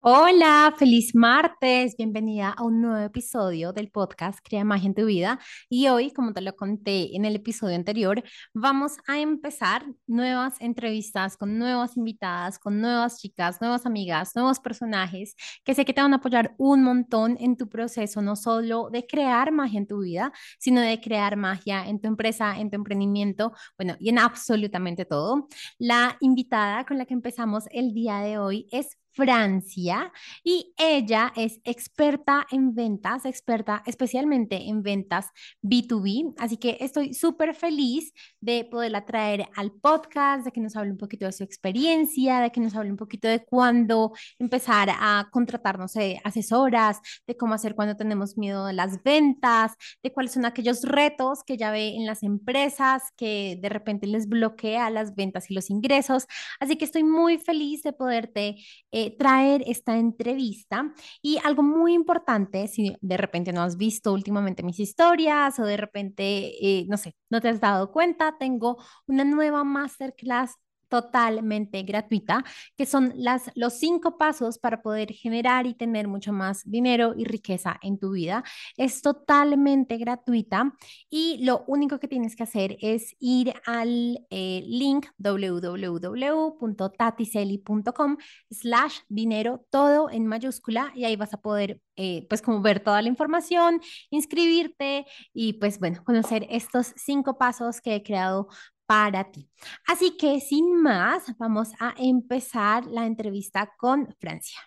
[0.00, 5.40] Hola, feliz martes, bienvenida a un nuevo episodio del podcast Crea Magia en tu vida.
[5.68, 8.22] Y hoy, como te lo conté en el episodio anterior,
[8.54, 15.34] vamos a empezar nuevas entrevistas con nuevas invitadas, con nuevas chicas, nuevas amigas, nuevos personajes
[15.64, 19.04] que sé que te van a apoyar un montón en tu proceso, no solo de
[19.04, 23.52] crear magia en tu vida, sino de crear magia en tu empresa, en tu emprendimiento,
[23.76, 25.48] bueno, y en absolutamente todo.
[25.76, 30.12] La invitada con la que empezamos el día de hoy es Francia
[30.44, 36.34] y ella es experta en ventas, experta especialmente en ventas B2B.
[36.38, 40.98] Así que estoy súper feliz de poderla traer al podcast, de que nos hable un
[40.98, 45.80] poquito de su experiencia, de que nos hable un poquito de cuándo empezar a contratar,
[45.80, 50.44] no sé, asesoras, de cómo hacer cuando tenemos miedo de las ventas, de cuáles son
[50.44, 55.50] aquellos retos que ya ve en las empresas que de repente les bloquea las ventas
[55.50, 56.28] y los ingresos.
[56.60, 58.56] Así que estoy muy feliz de poderte
[58.92, 60.92] eh, traer esta entrevista.
[61.22, 65.76] Y algo muy importante, si de repente no has visto últimamente mis historias o de
[65.76, 66.24] repente,
[66.60, 70.54] eh, no sé, no te has dado cuenta, tengo una nueva masterclass
[70.88, 72.44] totalmente gratuita,
[72.76, 77.24] que son las, los cinco pasos para poder generar y tener mucho más dinero y
[77.24, 78.42] riqueza en tu vida.
[78.76, 80.72] Es totalmente gratuita
[81.10, 88.16] y lo único que tienes que hacer es ir al eh, link www.tatiseli.com
[88.50, 93.02] slash dinero, todo en mayúscula y ahí vas a poder eh, pues como ver toda
[93.02, 98.48] la información, inscribirte y pues bueno, conocer estos cinco pasos que he creado
[98.88, 99.46] para ti.
[99.86, 104.58] Así que sin más, vamos a empezar la entrevista con Francia.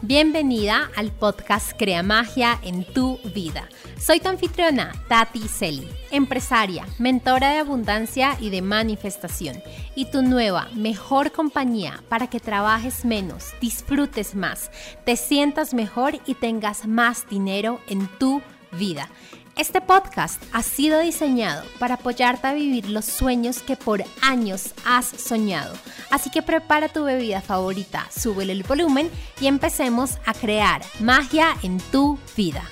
[0.00, 3.68] Bienvenida al podcast Crea Magia en tu vida.
[3.98, 9.62] Soy tu anfitriona, Tati Celi, empresaria, mentora de abundancia y de manifestación,
[9.94, 14.70] y tu nueva, mejor compañía para que trabajes menos, disfrutes más,
[15.04, 18.40] te sientas mejor y tengas más dinero en tu
[18.72, 19.10] vida.
[19.56, 25.06] Este podcast ha sido diseñado para apoyarte a vivir los sueños que por años has
[25.06, 25.74] soñado.
[26.10, 29.08] Así que prepara tu bebida favorita, súbele el volumen
[29.40, 32.62] y empecemos a crear magia en tu vida.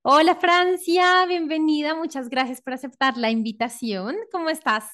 [0.00, 1.94] Hola Francia, bienvenida.
[1.94, 4.16] Muchas gracias por aceptar la invitación.
[4.32, 4.84] ¿Cómo estás?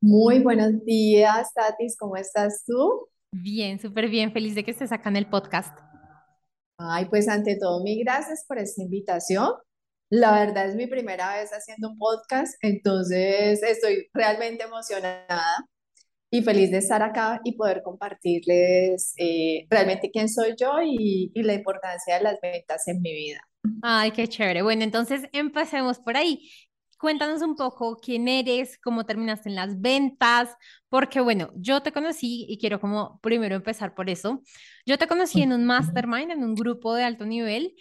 [0.00, 1.96] Muy buenos días, Tatis.
[1.98, 3.08] ¿Cómo estás tú?
[3.32, 4.32] Bien, súper bien.
[4.32, 5.76] Feliz de que estés acá en el podcast.
[6.78, 9.50] Ay, pues ante todo, mil gracias por esta invitación.
[10.10, 15.44] La verdad es mi primera vez haciendo un podcast, entonces estoy realmente emocionada
[16.30, 21.42] y feliz de estar acá y poder compartirles eh, realmente quién soy yo y, y
[21.42, 23.40] la importancia de las ventas en mi vida.
[23.82, 24.62] Ay, qué chévere.
[24.62, 26.50] Bueno, entonces empecemos por ahí.
[26.98, 30.56] Cuéntanos un poco quién eres, cómo terminaste en las ventas,
[30.88, 34.42] porque bueno, yo te conocí y quiero como primero empezar por eso.
[34.86, 37.74] Yo te conocí en un mastermind, en un grupo de alto nivel,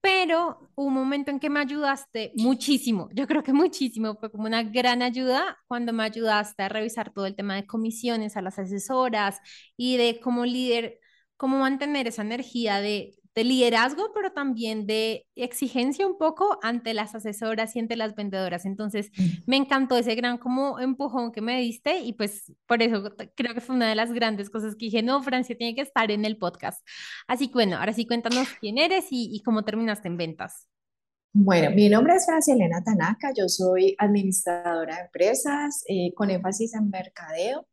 [0.00, 4.62] pero un momento en que me ayudaste muchísimo, yo creo que muchísimo, fue como una
[4.62, 9.38] gran ayuda cuando me ayudaste a revisar todo el tema de comisiones a las asesoras
[9.78, 11.00] y de como líder,
[11.38, 17.14] cómo mantener esa energía de de liderazgo, pero también de exigencia un poco ante las
[17.14, 18.64] asesoras y ante las vendedoras.
[18.64, 19.10] Entonces,
[19.46, 23.60] me encantó ese gran como empujón que me diste y pues por eso creo que
[23.60, 26.36] fue una de las grandes cosas que dije, no, Francia tiene que estar en el
[26.36, 26.86] podcast.
[27.26, 30.68] Así que bueno, ahora sí cuéntanos quién eres y, cómo terminaste en ventas.
[31.32, 36.74] Bueno, mi nombre es Francia Elena Tanaka, yo soy administradora de empresas eh, con énfasis
[36.74, 37.66] en mercadeo.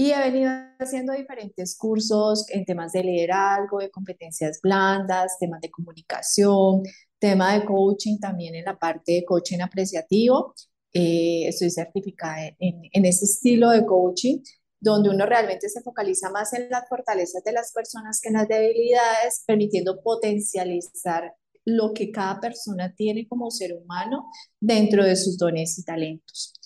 [0.00, 5.72] Y he venido haciendo diferentes cursos en temas de liderazgo, de competencias blandas, temas de
[5.72, 6.84] comunicación,
[7.18, 10.54] tema de coaching también en la parte de coaching apreciativo.
[10.92, 14.38] Eh, estoy certificada en, en ese estilo de coaching,
[14.78, 18.46] donde uno realmente se focaliza más en las fortalezas de las personas que en las
[18.46, 25.76] debilidades, permitiendo potencializar lo que cada persona tiene como ser humano dentro de sus dones
[25.76, 26.57] y talentos.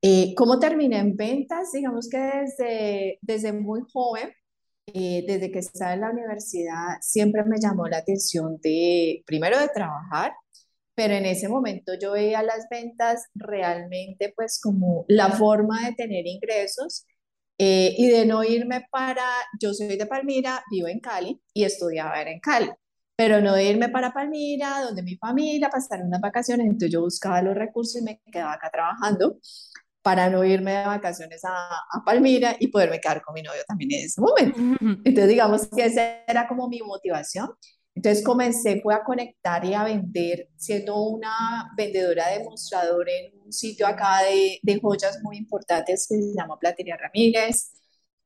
[0.00, 1.72] Eh, ¿Cómo terminé en ventas?
[1.72, 4.30] Digamos que desde, desde muy joven,
[4.86, 9.68] eh, desde que estaba en la universidad, siempre me llamó la atención de, primero de
[9.68, 10.32] trabajar,
[10.94, 16.26] pero en ese momento yo veía las ventas realmente pues como la forma de tener
[16.26, 17.06] ingresos
[17.58, 19.26] eh, y de no irme para,
[19.60, 22.70] yo soy de Palmira, vivo en Cali y estudiaba en Cali,
[23.16, 27.54] pero no irme para Palmira, donde mi familia, pasar unas vacaciones, entonces yo buscaba los
[27.56, 29.38] recursos y me quedaba acá trabajando
[30.08, 31.50] para no irme de vacaciones a,
[31.92, 34.58] a, Palmira y poderme quedar con mi novio también en ese momento.
[35.04, 37.50] Entonces, digamos que esa era como mi motivación.
[37.94, 43.86] Entonces comencé fue a conectar y a vender, siendo una vendedora demostrador en un sitio
[43.86, 47.70] acá de, de joyas muy importantes que se llama Platería Ramírez.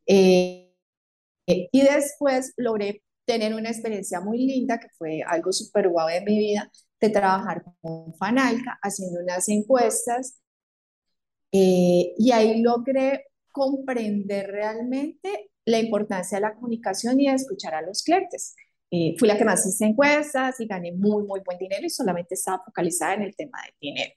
[0.06, 0.72] Eh,
[1.48, 6.38] y después logré tener una experiencia muy linda, que fue algo súper guau de mi
[6.38, 6.70] vida,
[7.00, 10.41] de trabajar con Fanalca, haciendo unas encuestas.
[11.52, 17.82] Eh, y ahí logré comprender realmente la importancia de la comunicación y de escuchar a
[17.82, 18.56] los clientes.
[18.90, 22.34] Eh, fui la que más hice encuestas y gané muy, muy buen dinero y solamente
[22.34, 24.12] estaba focalizada en el tema de dinero.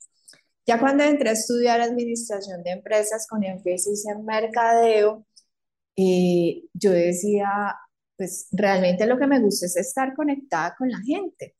[0.65, 5.25] Ya cuando entré a estudiar administración de empresas con énfasis en mercadeo,
[5.95, 7.47] eh, yo decía,
[8.17, 11.55] pues realmente lo que me gusta es estar conectada con la gente.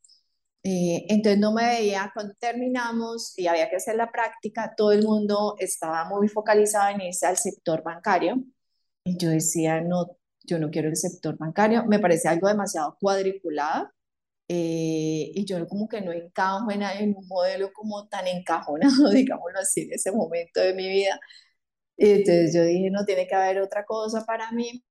[0.67, 5.03] Eh, entonces no me veía cuando terminamos y había que hacer la práctica, todo el
[5.03, 8.43] mundo estaba muy focalizado en irse al sector bancario.
[9.03, 13.91] Y yo decía, no, yo no quiero el sector bancario, me parece algo demasiado cuadriculado.
[14.47, 19.59] Eh, y yo como que no encajo en, en, un modelo como tan encajonado, digámoslo
[19.59, 21.19] así, en ese momento de mi vida.
[21.97, 24.83] Y entonces yo dije, no, tiene que haber otra cosa para mí.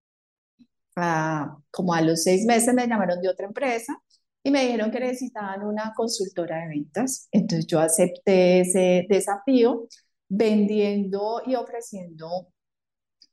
[0.96, 4.00] Ah, como a los seis meses me llamaron de otra empresa
[4.44, 7.28] y me dijeron que necesitaban una consultora de ventas.
[7.32, 9.88] Entonces yo acepté ese desafío
[10.28, 12.48] vendiendo y ofreciendo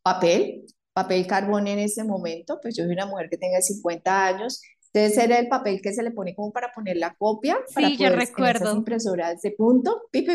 [0.01, 4.61] papel, papel carbón en ese momento, pues yo soy una mujer que tenga 50 años
[4.93, 7.57] Debe ser el papel que se le pone como para poner la copia.
[7.73, 8.65] Para sí, yo recuerdo.
[8.65, 10.01] Esas impresoras de punto.
[10.11, 10.25] Sí,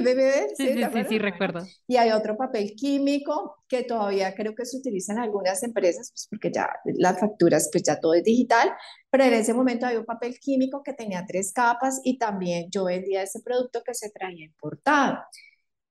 [0.57, 1.67] sí, sí, sí, recuerdo.
[1.87, 6.27] Y hay otro papel químico que todavía creo que se utiliza en algunas empresas, pues
[6.31, 8.73] porque ya las facturas, pues ya todo es digital.
[9.11, 12.85] Pero en ese momento había un papel químico que tenía tres capas y también yo
[12.85, 15.19] vendía ese producto que se traía importado.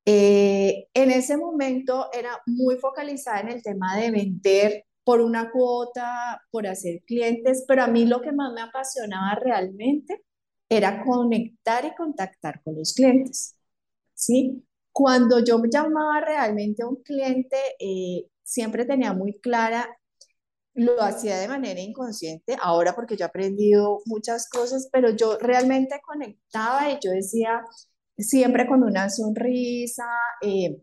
[0.06, 6.42] Eh, en ese momento era muy focalizada en el tema de vender por una cuota,
[6.52, 10.25] por hacer clientes, pero a mí lo que más me apasionaba realmente
[10.68, 13.56] era conectar y contactar con los clientes.
[14.16, 14.66] ¿sí?
[14.92, 19.88] Cuando yo llamaba realmente a un cliente, eh, siempre tenía muy clara,
[20.74, 26.01] lo hacía de manera inconsciente, ahora porque yo he aprendido muchas cosas, pero yo realmente
[26.06, 27.63] conectaba y yo decía,
[28.18, 30.06] siempre con una sonrisa,
[30.42, 30.78] eh,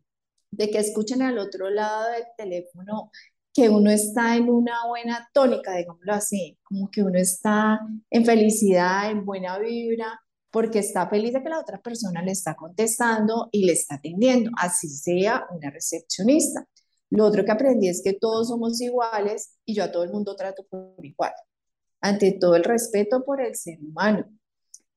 [0.52, 3.10] de que escuchen al otro lado del teléfono
[3.54, 9.10] que uno está en una buena tónica, digámoslo así, como que uno está en felicidad,
[9.10, 10.20] en buena vibra,
[10.50, 14.50] porque está feliz de que la otra persona le está contestando y le está atendiendo,
[14.58, 16.66] así sea una recepcionista.
[17.10, 20.34] Lo otro que aprendí es que todos somos iguales y yo a todo el mundo
[20.34, 21.32] trato por igual,
[22.00, 24.26] ante todo el respeto por el ser humano.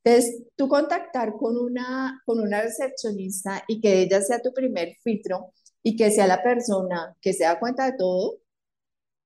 [0.03, 5.51] Entonces, tú contactar con una, con una recepcionista y que ella sea tu primer filtro
[5.81, 8.37] y que sea la persona que se da cuenta de todo,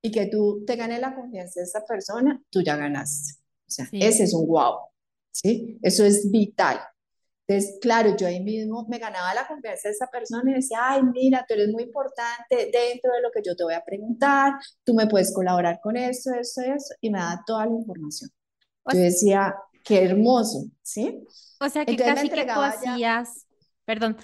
[0.02, 3.34] y que tú te ganes la confianza de esa persona, tú ya ganaste.
[3.68, 4.78] O sea, ese es un wow,
[5.32, 5.78] ¿sí?
[5.82, 6.80] Eso es vital.
[7.48, 11.02] Entonces, claro, yo ahí mismo me ganaba la confianza de esa persona y decía, ay,
[11.04, 14.54] mira, tú eres muy importante dentro de lo que yo te voy a preguntar,
[14.84, 18.30] tú me puedes colaborar con esto, esto, eso, y me da toda la información.
[18.94, 21.26] yo decía, qué hermoso, ¿sí?
[21.60, 23.48] O sea, que casi que tú hacías,
[23.84, 24.16] perdón,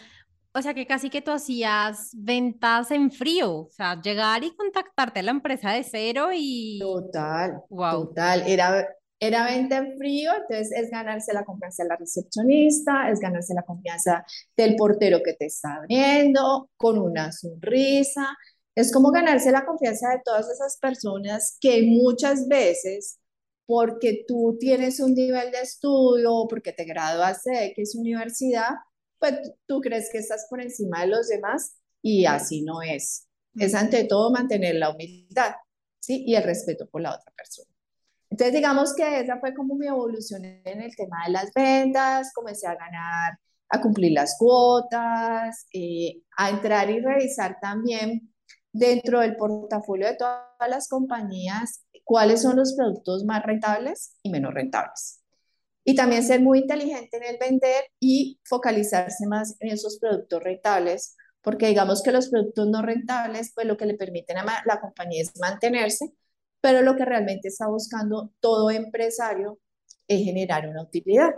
[0.56, 5.20] o sea, que casi que tú hacías ventas en frío, o sea, llegar y contactarte
[5.20, 6.80] a la empresa de cero y...
[6.80, 8.08] Total, wow.
[8.08, 8.44] total.
[8.48, 8.88] Era,
[9.20, 13.64] era venta en frío, entonces es ganarse la confianza de la recepcionista, es ganarse la
[13.64, 14.26] confianza
[14.56, 18.26] del portero que te está abriendo, con una sonrisa.
[18.76, 23.20] Es como ganarse la confianza de todas esas personas que muchas veces,
[23.66, 28.70] porque tú tienes un nivel de estudio, porque te graduaste de X universidad,
[29.20, 33.28] pues tú crees que estás por encima de los demás y así no es.
[33.56, 35.56] Es ante todo mantener la humildad,
[36.00, 36.24] ¿sí?
[36.28, 37.70] Y el respeto por la otra persona.
[38.30, 42.68] Entonces, digamos que esa fue como mi evolución en el tema de las ventas, comencé
[42.68, 48.34] a ganar, a cumplir las cuotas, eh, a entrar y revisar también
[48.74, 54.54] dentro del portafolio de todas las compañías cuáles son los productos más rentables y menos
[54.54, 55.25] rentables.
[55.88, 61.16] Y también ser muy inteligente en el vender y focalizarse más en esos productos rentables,
[61.42, 65.22] porque digamos que los productos no rentables, pues lo que le permiten a la compañía
[65.22, 66.12] es mantenerse,
[66.60, 69.60] pero lo que realmente está buscando todo empresario
[70.08, 71.36] es generar una utilidad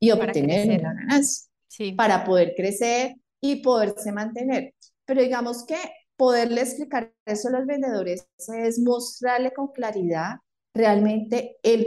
[0.00, 1.48] y obtener una ganancia
[1.96, 4.74] para poder crecer y poderse mantener.
[5.04, 5.76] Pero digamos que
[6.16, 10.36] poderle explicar eso a los vendedores es mostrarle con claridad
[10.74, 11.86] realmente el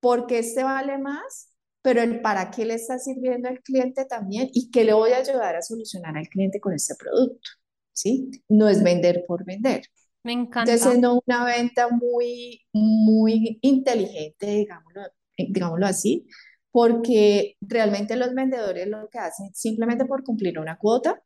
[0.00, 1.52] porque este vale más,
[1.82, 5.18] pero el para qué le está sirviendo al cliente también y qué le voy a
[5.18, 7.50] ayudar a solucionar al cliente con este producto,
[7.92, 8.30] ¿sí?
[8.48, 9.82] No es vender por vender.
[10.24, 10.72] Me encanta.
[10.72, 15.02] Entonces, siendo una venta muy, muy inteligente, digámoslo,
[15.36, 16.26] digámoslo así,
[16.70, 21.22] porque realmente los vendedores lo que hacen simplemente por cumplir una cuota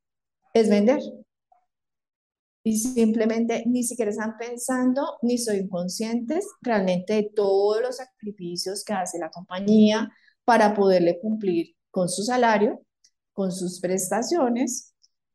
[0.55, 1.01] es vender.
[2.65, 8.93] Y simplemente ni siquiera están pensando ni son conscientes realmente de todos los sacrificios que
[8.93, 10.11] hace la compañía
[10.45, 12.81] para poderle cumplir con su salario,
[13.33, 14.95] con sus prestaciones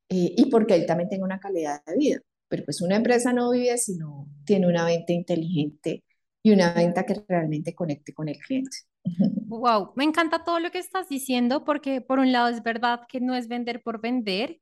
[0.10, 2.20] eh, y porque él también tenga una calidad de vida.
[2.48, 6.06] Pero pues una empresa no vive si no tiene una venta inteligente
[6.42, 8.78] y una venta que realmente conecte con el cliente.
[9.50, 13.22] Wow, me encanta todo lo que estás diciendo porque por un lado es verdad que
[13.22, 14.60] no es vender por vender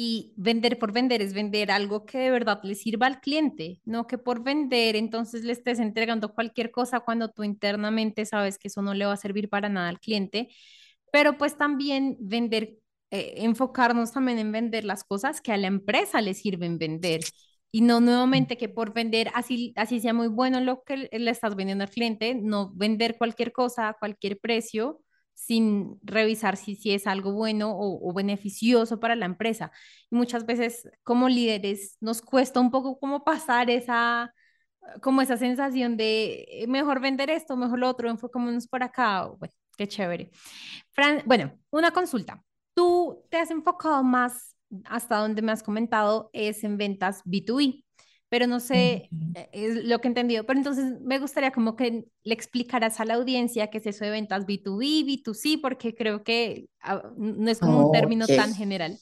[0.00, 4.06] y vender por vender es vender algo que de verdad le sirva al cliente, no
[4.06, 8.80] que por vender entonces le estés entregando cualquier cosa cuando tú internamente sabes que eso
[8.80, 10.50] no le va a servir para nada al cliente,
[11.12, 12.76] pero pues también vender,
[13.10, 17.22] eh, enfocarnos también en vender las cosas que a la empresa le sirven vender
[17.72, 21.56] y no nuevamente que por vender así, así sea muy bueno lo que le estás
[21.56, 25.00] vendiendo al cliente, no vender cualquier cosa a cualquier precio
[25.38, 29.70] sin revisar si, si es algo bueno o, beneficioso para la empresa.
[30.10, 34.34] Y muchas veces como líderes nos cuesta un poco como pasar esa,
[35.00, 39.28] como esa sensación de eh, mejor vender esto, mejor lo otro, enfocémonos por acá.
[39.38, 40.30] Bueno, qué chévere.
[40.90, 42.42] Fran, bueno, una consulta.
[42.74, 47.84] ¿Tú te has enfocado más, hasta donde me has comentado, es en ventas B2B?
[48.28, 50.44] Pero no sé, eh, es lo que he entendido.
[50.44, 54.10] Pero entonces me gustaría como que le explicaras a la audiencia qué es eso de
[54.10, 58.98] ventas B2B, B2C, porque creo que ah, no es como un término tan general.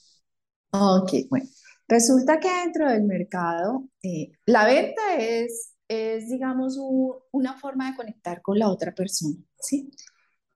[0.70, 1.46] Ok, bueno.
[1.88, 6.76] Resulta que dentro del mercado, eh, la venta es, es digamos,
[7.30, 9.88] una forma de conectar con la otra persona, ¿sí?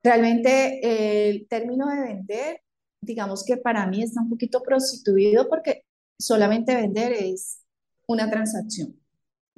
[0.03, 2.63] Realmente el término de vender,
[3.01, 5.85] digamos que para mí está un poquito prostituido porque
[6.19, 7.60] solamente vender es
[8.13, 8.97] una transacción.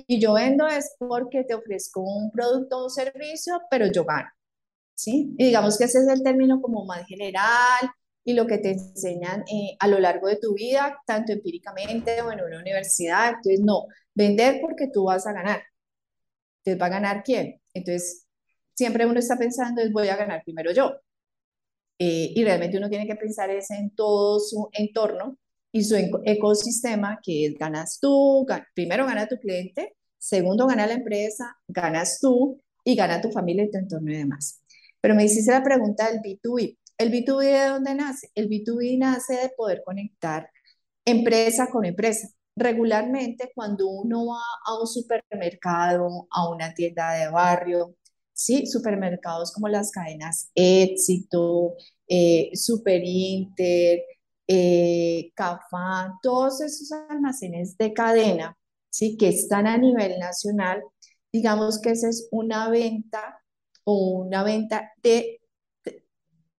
[0.06, 4.28] Y yo vendo es porque te ofrezco un producto o un servicio, pero yo gano.
[4.94, 5.35] ¿sí?
[5.38, 7.90] Y digamos que ese es el término como más general
[8.25, 12.30] y lo que te enseñan eh, a lo largo de tu vida, tanto empíricamente o
[12.32, 13.30] en una universidad.
[13.37, 15.62] Entonces, no, vender porque tú vas a ganar.
[16.59, 17.61] Entonces, ¿va a ganar quién?
[17.75, 18.26] Entonces,
[18.75, 20.94] siempre uno está pensando es voy a ganar primero yo.
[21.99, 25.38] Eh, y realmente uno tiene que pensar es en todo su entorno
[25.73, 31.57] y su ecosistema, que es ganas tú, primero gana tu cliente, segundo gana la empresa,
[31.67, 34.61] ganas tú y gana tu familia y tu entorno y demás.
[35.00, 36.79] Pero me hiciste la pregunta del B2B.
[36.99, 38.31] ¿El B2B de dónde nace?
[38.35, 40.49] El B2B nace de poder conectar
[41.05, 42.29] empresa con empresa.
[42.55, 47.97] Regularmente cuando uno va a un supermercado, a una tienda de barrio,
[48.33, 48.67] ¿sí?
[48.67, 51.75] Supermercados como las cadenas Éxito,
[52.09, 54.02] eh, Super Inter,
[54.54, 55.32] eh,
[56.23, 58.56] todos esos almacenes de cadena,
[58.90, 59.16] ¿sí?
[59.16, 60.82] que están a nivel nacional,
[61.32, 63.40] digamos que esa es una venta
[63.85, 65.40] o una venta de,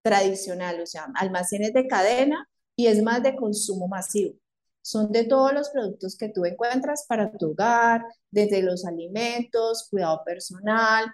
[0.02, 4.34] tradicional, o sea, almacenes de cadena y es más de consumo masivo.
[4.82, 10.22] Son de todos los productos que tú encuentras para tu hogar, desde los alimentos, cuidado
[10.24, 11.06] personal,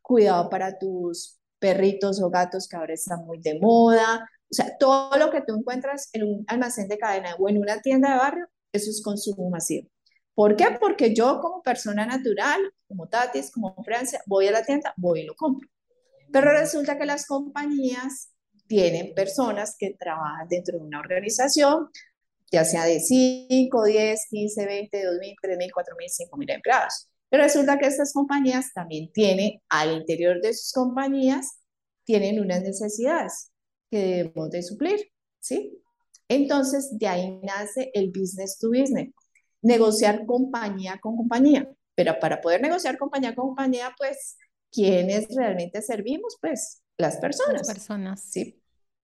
[0.00, 5.16] cuidado para tus perritos o gatos que ahora están muy de moda, o sea, todo
[5.18, 8.48] lo que tú encuentras en un almacén de cadena o en una tienda de barrio,
[8.72, 9.88] eso es consumo masivo.
[10.34, 10.66] ¿Por qué?
[10.80, 15.24] Porque yo como persona natural, como Tatis, como Francia, voy a la tienda, voy y
[15.24, 15.68] lo compro.
[16.32, 18.30] Pero resulta que las compañías
[18.66, 21.90] tienen personas que trabajan dentro de una organización,
[22.50, 27.08] ya sea de 5, 10, 15, 20, 2.000, 3.000, 4.000, 5.000 empleados.
[27.28, 31.58] Pero resulta que estas compañías también tienen, al interior de sus compañías,
[32.04, 33.50] tienen unas necesidades
[33.90, 35.82] que debemos de suplir, ¿sí?
[36.28, 39.12] Entonces, de ahí nace el business to business,
[39.62, 41.68] negociar compañía con compañía.
[41.94, 44.36] Pero para poder negociar compañía con compañía, pues,
[44.70, 46.36] ¿quiénes realmente servimos?
[46.40, 47.66] Pues, las personas.
[47.66, 48.22] Las personas.
[48.22, 48.62] Sí,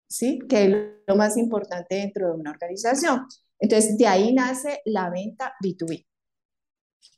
[0.08, 0.76] sí, que es
[1.06, 3.26] lo más importante dentro de una organización.
[3.58, 6.06] Entonces, de ahí nace la venta B2B,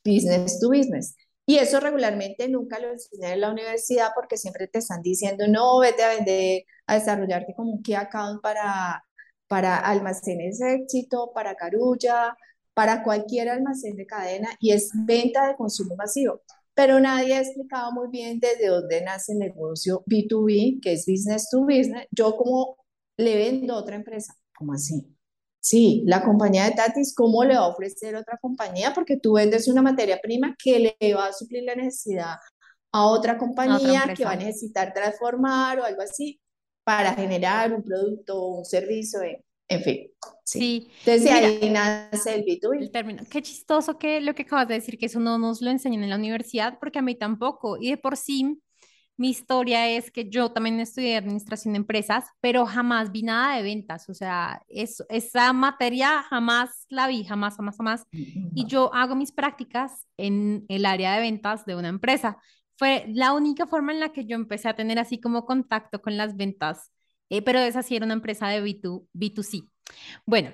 [0.05, 1.17] business to business.
[1.47, 5.79] Y eso regularmente nunca lo enseñan en la universidad porque siempre te están diciendo, no,
[5.79, 9.05] vete a vender, a desarrollarte como un key account para,
[9.47, 12.37] para almacenes éxito, para Carulla,
[12.75, 16.43] para cualquier almacén de cadena y es venta de consumo masivo.
[16.75, 21.49] Pero nadie ha explicado muy bien desde dónde nace el negocio B2B, que es business
[21.51, 22.07] to business.
[22.11, 22.77] Yo como
[23.17, 25.16] le vendo a otra empresa, ¿cómo así?
[25.67, 28.93] Sí, la compañía de Tatis, ¿cómo le va a ofrecer otra compañía?
[28.95, 32.37] Porque tú vendes una materia prima que le va a suplir la necesidad
[32.93, 36.41] a otra compañía que va a necesitar transformar o algo así
[36.85, 39.19] para generar un producto o un servicio,
[39.67, 40.09] en, fin.
[40.45, 40.89] Sí.
[41.05, 42.83] Entonces ahí nace el B2B.
[42.83, 43.25] El término.
[43.29, 46.11] Qué chistoso que lo que acabas de decir, que eso no nos lo enseñan en
[46.11, 47.77] la universidad, porque a mí tampoco.
[47.77, 48.63] Y de por sí,
[49.17, 53.63] mi historia es que yo también estudié administración de empresas, pero jamás vi nada de
[53.63, 54.09] ventas.
[54.09, 58.07] O sea, esa materia jamás la vi, jamás, jamás, jamás.
[58.11, 62.39] Y yo hago mis prácticas en el área de ventas de una empresa.
[62.77, 66.19] Fue la única forma en la que yo empecé a tener así como contacto con
[66.19, 66.93] las ventas,
[67.31, 69.67] eh, pero esa sí era una empresa de B2, B2C.
[70.27, 70.51] Bueno,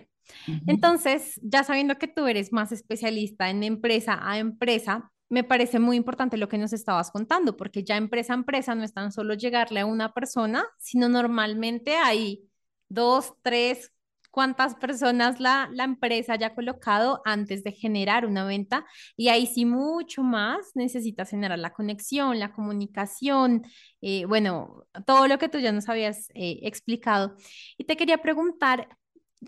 [0.66, 5.96] entonces, ya sabiendo que tú eres más especialista en empresa a empresa, me parece muy
[5.96, 9.32] importante lo que nos estabas contando, porque ya empresa a empresa no es tan solo
[9.32, 12.50] llegarle a una persona, sino normalmente hay
[12.90, 13.90] dos, tres,
[14.30, 18.84] cuántas personas la, la empresa haya colocado antes de generar una venta.
[19.16, 23.62] Y ahí sí mucho más necesitas generar la conexión, la comunicación,
[24.02, 27.36] eh, bueno, todo lo que tú ya nos habías eh, explicado.
[27.78, 28.86] Y te quería preguntar,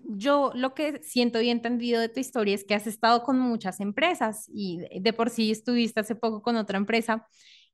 [0.03, 3.81] yo lo que siento y entendido de tu historia es que has estado con muchas
[3.81, 7.29] empresas y de por sí estuviste hace poco con otra empresa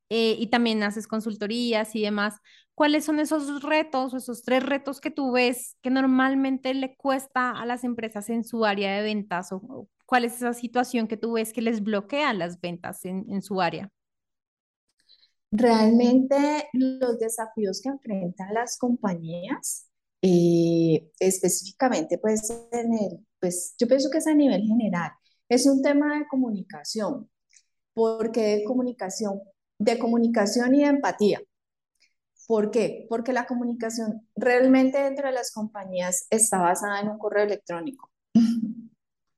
[0.09, 2.37] eh, y también haces consultorías y demás.
[2.75, 7.51] ¿Cuáles son esos retos o esos tres retos que tú ves que normalmente le cuesta
[7.51, 11.35] a las empresas en su área de ventas o, cuál es esa situación que tú
[11.35, 13.91] ves que les bloquea las ventas en, en su área?
[15.53, 19.90] Realmente los desafíos que enfrentan las compañías
[20.23, 25.13] específicamente, pues, en el, pues, yo pienso que es a nivel general.
[25.49, 27.29] Es un tema de comunicación.
[27.95, 29.41] porque de comunicación?
[29.79, 31.41] De comunicación y de empatía.
[32.47, 33.07] ¿Por qué?
[33.09, 38.11] Porque la comunicación realmente dentro de las compañías está basada en un correo electrónico.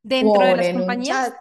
[0.03, 1.33] ¿Dentro de las compañías?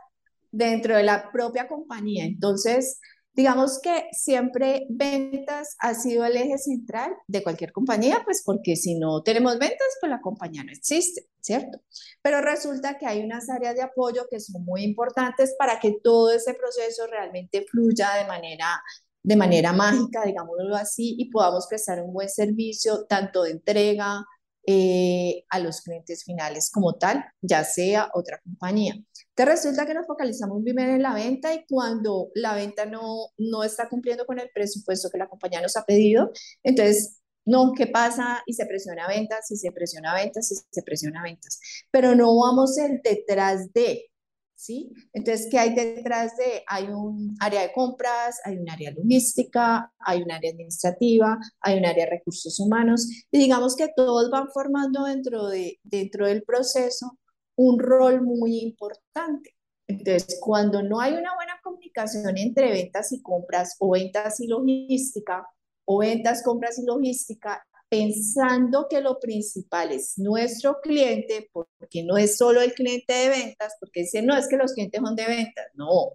[0.52, 2.26] dentro de la propia compañía.
[2.26, 3.00] Entonces,
[3.34, 8.96] Digamos que siempre ventas ha sido el eje central de cualquier compañía, pues porque si
[8.96, 11.80] no tenemos ventas, pues la compañía no existe, ¿cierto?
[12.22, 16.32] Pero resulta que hay unas áreas de apoyo que son muy importantes para que todo
[16.32, 18.82] ese proceso realmente fluya de manera
[19.24, 24.26] de manera mágica, digámoslo así, y podamos prestar un buen servicio tanto de entrega,
[24.68, 28.96] eh, a los clientes finales como tal, ya sea otra compañía.
[29.34, 33.64] Te resulta que nos focalizamos bien en la venta y cuando la venta no, no
[33.64, 36.32] está cumpliendo con el presupuesto que la compañía nos ha pedido,
[36.64, 38.44] entonces no, ¿qué pasa?
[38.46, 41.60] Y se presiona ventas, y se presiona ventas, y se presiona ventas.
[41.90, 44.11] Pero no vamos el detrás de,
[44.62, 44.94] ¿sí?
[45.12, 46.64] Entonces, ¿qué hay detrás de?
[46.68, 51.86] Hay un área de compras, hay un área logística, hay un área administrativa, hay un
[51.86, 57.18] área de recursos humanos, y digamos que todos van formando dentro, de, dentro del proceso
[57.56, 59.56] un rol muy importante.
[59.88, 65.46] Entonces, cuando no hay una buena comunicación entre ventas y compras o ventas y logística,
[65.86, 72.38] o ventas, compras y logística, pensando que lo principal es nuestro cliente, porque no es
[72.38, 75.66] solo el cliente de ventas, porque dice, no, es que los clientes son de ventas,
[75.74, 76.14] no,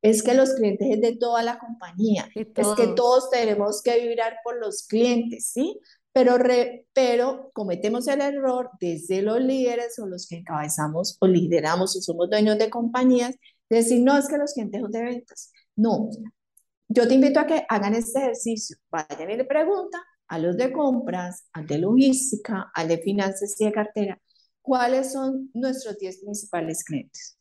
[0.00, 4.38] es que los clientes es de toda la compañía, es que todos tenemos que vibrar
[4.42, 5.78] por los clientes, ¿sí?
[6.12, 6.38] Pero,
[6.94, 12.30] pero cometemos el error desde los líderes o los que encabezamos o lideramos o somos
[12.30, 13.34] dueños de compañías,
[13.68, 15.52] de decir, no, es que los clientes son de ventas.
[15.76, 16.08] No,
[16.88, 20.00] yo te invito a que hagan este ejercicio, vayan y le preguntan
[20.34, 24.20] a los de compras, al de logística, al de finanzas y de cartera,
[24.60, 27.38] ¿cuáles son nuestros 10 principales clientes?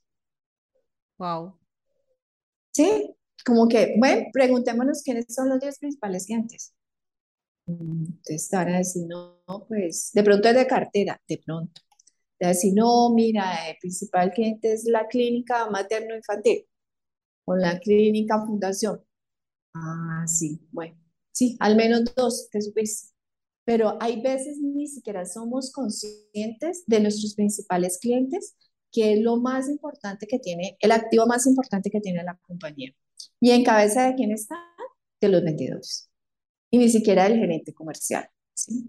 [1.17, 1.57] Wow.
[2.71, 6.73] Sí, como que, bueno, preguntémonos quiénes son los 10 principales clientes.
[7.65, 11.81] Entonces van a decir, no, pues de pronto es de cartera, de pronto.
[12.39, 16.67] De decir, no, mira, el principal cliente es la clínica materno-infantil
[17.45, 19.01] o la clínica fundación.
[19.75, 21.02] Ah, sí, bueno.
[21.33, 23.09] Sí, al menos dos, te supiste.
[23.65, 28.55] Pero hay veces ni siquiera somos conscientes de nuestros principales clientes,
[28.91, 32.93] que es lo más importante que tiene, el activo más importante que tiene la compañía.
[33.41, 34.55] ¿Y en cabeza de quién está?
[35.19, 36.09] De los vendedores.
[36.69, 38.29] Y ni siquiera del gerente comercial.
[38.53, 38.85] ¿sí?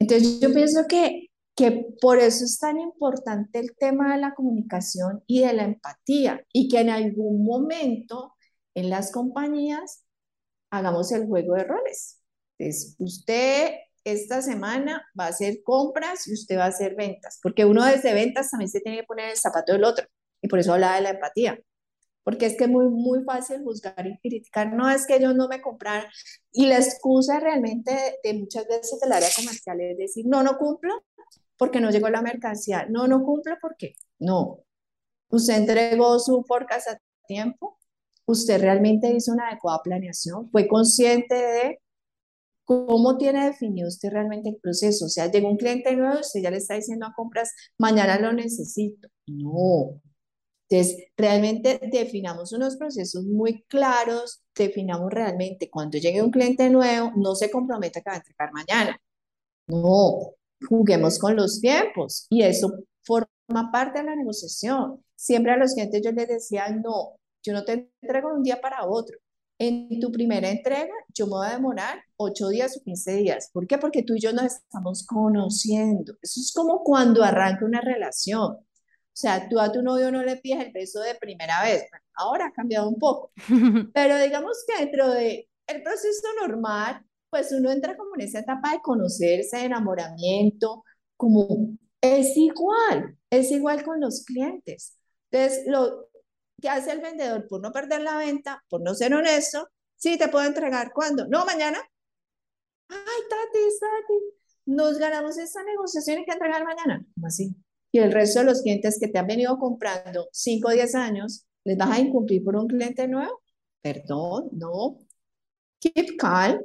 [0.00, 5.22] Entonces yo pienso que, que por eso es tan importante el tema de la comunicación
[5.26, 8.34] y de la empatía y que en algún momento
[8.74, 10.04] en las compañías
[10.70, 12.20] hagamos el juego de roles.
[12.58, 13.72] Entonces, usted
[14.04, 18.14] esta semana va a hacer compras y usted va a hacer ventas, porque uno desde
[18.14, 20.06] ventas también se tiene que poner el zapato del otro,
[20.40, 21.60] y por eso hablaba de la empatía,
[22.22, 25.48] porque es que es muy, muy fácil juzgar y criticar, no es que ellos no
[25.48, 26.10] me compraron,
[26.52, 31.04] y la excusa realmente de, muchas veces del área comercial es decir, no, no cumplo
[31.56, 34.64] porque no llegó la mercancía, no, no cumplo porque no,
[35.28, 37.78] usted entregó su forecast a tiempo,
[38.26, 41.80] usted realmente hizo una adecuada planeación, fue consciente de
[42.64, 45.06] cómo tiene definido usted realmente el proceso.
[45.06, 48.32] O sea, llegó un cliente nuevo, usted ya le está diciendo a compras, mañana lo
[48.32, 49.08] necesito.
[49.26, 50.00] No.
[50.68, 57.34] Entonces, realmente definamos unos procesos muy claros, definamos realmente cuando llegue un cliente nuevo, no
[57.34, 58.96] se comprometa que va a entregar mañana.
[59.66, 60.34] No,
[60.68, 65.04] juguemos con los tiempos y eso forma parte de la negociación.
[65.16, 68.60] Siempre a los clientes yo les decía, no, yo no te entrego de un día
[68.60, 69.16] para otro.
[69.58, 73.50] En tu primera entrega, yo me voy a demorar 8 días o 15 días.
[73.52, 73.76] ¿Por qué?
[73.78, 76.14] Porque tú y yo nos estamos conociendo.
[76.22, 78.52] Eso es como cuando arranca una relación.
[78.52, 78.66] O
[79.12, 81.84] sea, tú a tu novio no le pides el beso de primera vez.
[82.14, 83.32] ahora ha cambiado un poco.
[83.94, 88.72] Pero digamos que dentro de el proceso normal, pues uno entra como en esa etapa
[88.72, 90.84] de conocerse, de enamoramiento,
[91.16, 91.46] como
[92.00, 94.96] es igual, es igual con los clientes.
[95.30, 96.09] Entonces, lo
[96.60, 100.28] que hace el vendedor por no perder la venta, por no ser honesto, sí, te
[100.28, 101.78] puedo entregar cuando, no, mañana.
[102.88, 104.14] Ay, Tati, Tati,
[104.66, 107.04] nos ganamos esta negociación y que entregar mañana.
[107.14, 107.54] ¿Cómo así?
[107.92, 111.46] y el resto de los clientes que te han venido comprando 5 o 10 años,
[111.64, 113.42] ¿les vas a incumplir por un cliente nuevo?
[113.82, 114.98] Perdón, no.
[115.80, 116.60] Keep calm.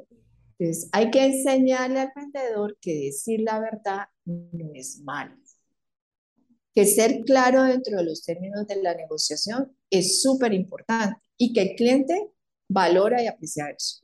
[0.57, 5.35] Entonces, hay que enseñarle al vendedor que decir la verdad no es malo.
[6.75, 11.61] Que ser claro dentro de los términos de la negociación es súper importante y que
[11.61, 12.31] el cliente
[12.67, 14.01] valora y aprecia eso.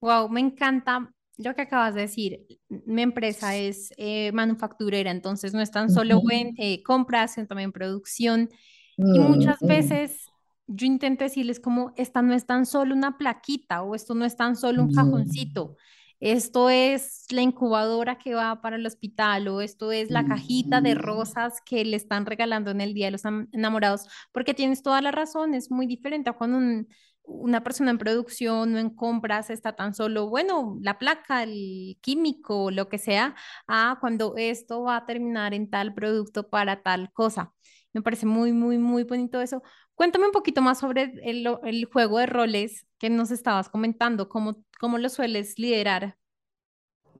[0.00, 1.12] Wow, me encanta
[1.44, 6.20] lo que acabas de decir, mi empresa es eh, manufacturera, entonces no es tan solo
[6.30, 8.50] en eh, compras, sino también producción.
[8.96, 9.66] y mm, muchas mm.
[9.66, 10.30] veces
[10.66, 14.36] yo intento decirles como, esta no es tan solo una plaquita o esto no es
[14.36, 15.76] tan solo un cajoncito.
[16.20, 20.94] Esto es la incubadora que va para el hospital o esto es la cajita de
[20.94, 25.12] rosas que le están regalando en el Día de los Enamorados, porque tienes toda la
[25.12, 26.88] razón, es muy diferente a cuando un,
[27.24, 32.70] una persona en producción o en compras está tan solo, bueno, la placa, el químico,
[32.70, 33.34] lo que sea,
[33.66, 37.52] a cuando esto va a terminar en tal producto para tal cosa.
[37.92, 39.62] Me parece muy, muy, muy bonito eso.
[39.94, 44.64] Cuéntame un poquito más sobre el, el juego de roles que nos estabas comentando, cómo,
[44.78, 46.16] cómo lo sueles liderar.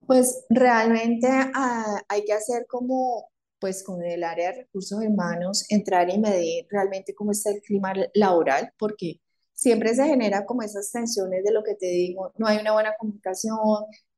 [0.06, 6.10] Pues realmente ah, hay que hacer como, pues con el área de recursos humanos, entrar
[6.10, 9.20] y medir realmente cómo está el clima laboral, porque
[9.52, 12.94] siempre se genera como esas tensiones de lo que te digo, no hay una buena
[12.98, 13.58] comunicación,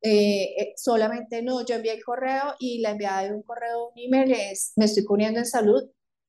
[0.00, 3.98] eh, eh, solamente no, yo envié el correo y la enviada de un correo, un
[3.98, 5.82] email es, me estoy poniendo en salud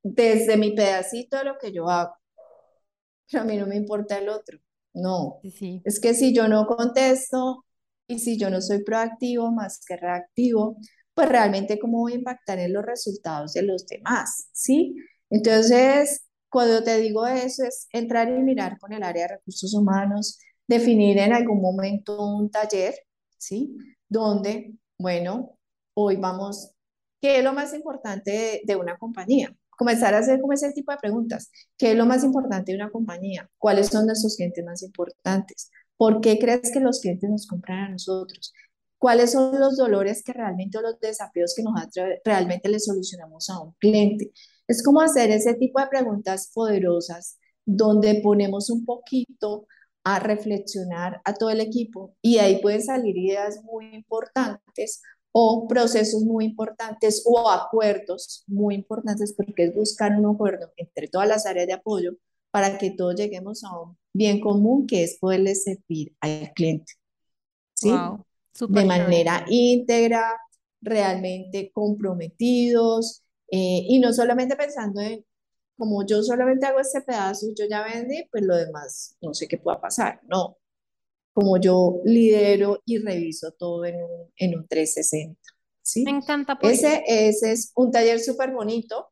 [0.03, 2.13] desde mi pedacito de lo que yo hago,
[3.29, 4.59] pero a mí no me importa el otro,
[4.93, 5.39] no,
[5.83, 7.65] es que si yo no contesto
[8.07, 10.77] y si yo no soy proactivo más que reactivo,
[11.13, 14.95] pues realmente cómo voy a impactar en los resultados de los demás, ¿sí?
[15.29, 20.39] Entonces, cuando te digo eso es entrar y mirar con el área de recursos humanos,
[20.67, 22.95] definir en algún momento un taller,
[23.37, 23.75] ¿sí?
[24.07, 25.57] Donde, bueno,
[25.95, 26.71] hoy vamos,
[27.21, 29.55] ¿qué es lo más importante de, una compañía?
[29.77, 31.51] Comenzar a hacer como ese tipo de preguntas.
[31.77, 33.49] ¿Qué es lo más importante de una compañía?
[33.57, 35.69] ¿Cuáles son nuestros clientes más importantes?
[35.97, 38.53] ¿Por qué crees que los clientes nos compran a nosotros?
[38.97, 41.73] ¿Cuáles son los dolores que realmente o los desafíos que nos
[42.23, 44.31] realmente le solucionamos a un cliente?
[44.67, 49.67] Es como hacer ese tipo de preguntas poderosas donde ponemos un poquito
[50.03, 55.01] a reflexionar a todo el equipo y ahí pueden salir ideas muy importantes
[55.35, 61.27] o procesos muy importantes o acuerdos muy importantes porque es buscar un acuerdo entre todas
[61.27, 62.13] las áreas de apoyo
[62.51, 66.93] para que todos lleguemos a un bien común que es poderle servir al cliente.
[67.73, 67.91] ¿Sí?
[68.69, 70.39] de manera íntegra,
[70.79, 75.25] realmente comprometidos, eh, y no solamente pensando en,
[75.75, 79.57] como yo solamente hago este pedazo yo ya vendí, pues lo demás no sé qué
[79.57, 80.21] pueda pasar.
[80.27, 80.57] No,
[81.33, 85.39] como yo lidero y reviso todo en un, en un 360.
[85.81, 86.03] ¿sí?
[86.03, 86.57] Me encanta.
[86.61, 89.09] Ese, ese es un taller súper bonito.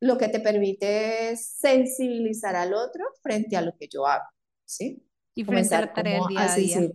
[0.00, 4.24] Lo que te permite es sensibilizar al otro frente a lo que yo hago.
[4.64, 5.02] ¿sí?
[5.34, 6.92] Y frente a la tarea del día a día.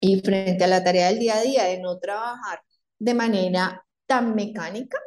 [0.00, 2.60] Y frente a la tarea del día a día, de no trabajar
[2.98, 4.98] de manera tan mecánica,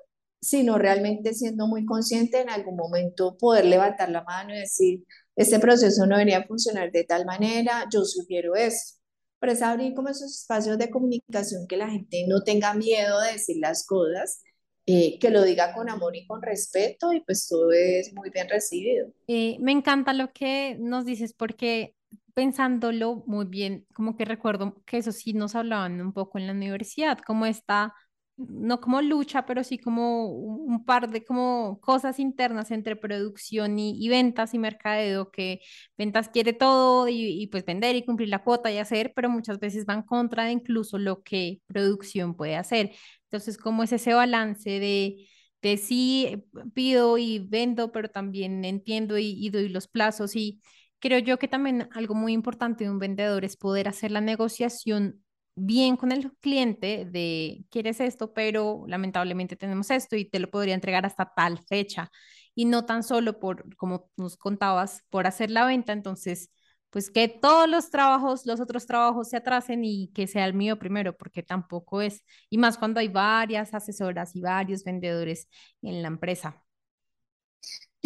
[0.41, 5.03] sino realmente siendo muy consciente en algún momento poder levantar la mano y decir,
[5.37, 8.95] este proceso no debería funcionar de tal manera, yo sugiero eso.
[9.39, 13.33] Pero es abrir como esos espacios de comunicación que la gente no tenga miedo de
[13.33, 14.41] decir las cosas,
[14.87, 18.49] eh, que lo diga con amor y con respeto y pues todo es muy bien
[18.49, 19.09] recibido.
[19.27, 21.93] Eh, me encanta lo que nos dices porque
[22.33, 26.53] pensándolo muy bien, como que recuerdo que eso sí nos hablaban un poco en la
[26.53, 27.93] universidad, como esta
[28.37, 34.07] no como lucha, pero sí como un par de como cosas internas entre producción y,
[34.09, 35.61] ventas y mercadeo, que
[35.97, 39.85] ventas quiere todo y, pues vender y cumplir la cuota y hacer, pero muchas veces
[39.85, 42.91] van contra de incluso lo que producción puede hacer.
[43.23, 45.27] Entonces, ¿cómo es ese balance de,
[45.61, 50.61] de sí pido y vendo, pero también entiendo y, y doy los plazos y
[50.99, 55.23] creo yo que también algo muy importante de un vendedor es poder hacer la negociación
[55.57, 60.75] bien con el cliente de quieres esto, pero lamentablemente tenemos esto y te lo podría
[60.75, 62.11] entregar hasta tal fecha
[62.55, 66.51] y no tan solo por, como nos contabas, por hacer la venta, entonces
[66.89, 70.79] pues que todos los trabajos, los otros trabajos se atrasen y que sea el mío
[70.79, 75.49] primero, porque tampoco es, y más cuando hay varias asesoras y varios vendedores
[75.81, 76.63] en la empresa.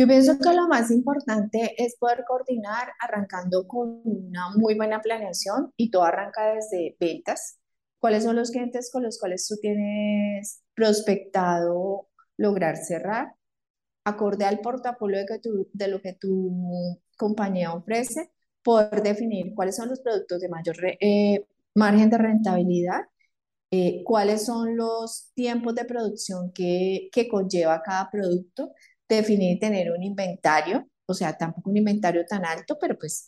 [0.01, 5.71] Yo pienso que lo más importante es poder coordinar arrancando con una muy buena planeación
[5.77, 7.59] y todo arranca desde ventas.
[7.99, 13.35] ¿Cuáles son los clientes con los cuales tú tienes prospectado lograr cerrar?
[14.03, 15.39] Acorde al portafolio de, que
[15.71, 18.31] de lo que tu compañía ofrece,
[18.63, 23.01] poder definir cuáles son los productos de mayor eh, margen de rentabilidad,
[23.69, 28.73] eh, cuáles son los tiempos de producción que, que conlleva cada producto,
[29.15, 33.25] definir y tener un inventario, o sea, tampoco un inventario tan alto, pero pues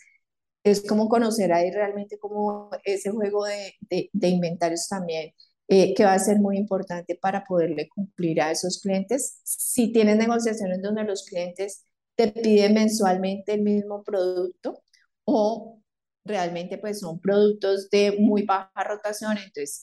[0.64, 3.76] es como conocer ahí realmente como ese juego de,
[4.12, 5.34] de, inventarios también,
[5.68, 9.40] eh, que va a ser muy importante para poderle cumplir a esos clientes.
[9.44, 14.84] Si tienes negociaciones donde los clientes te piden mensualmente el mismo producto
[15.26, 15.82] o
[16.26, 19.82] realmente pues son productos de muy baja rotación, entonces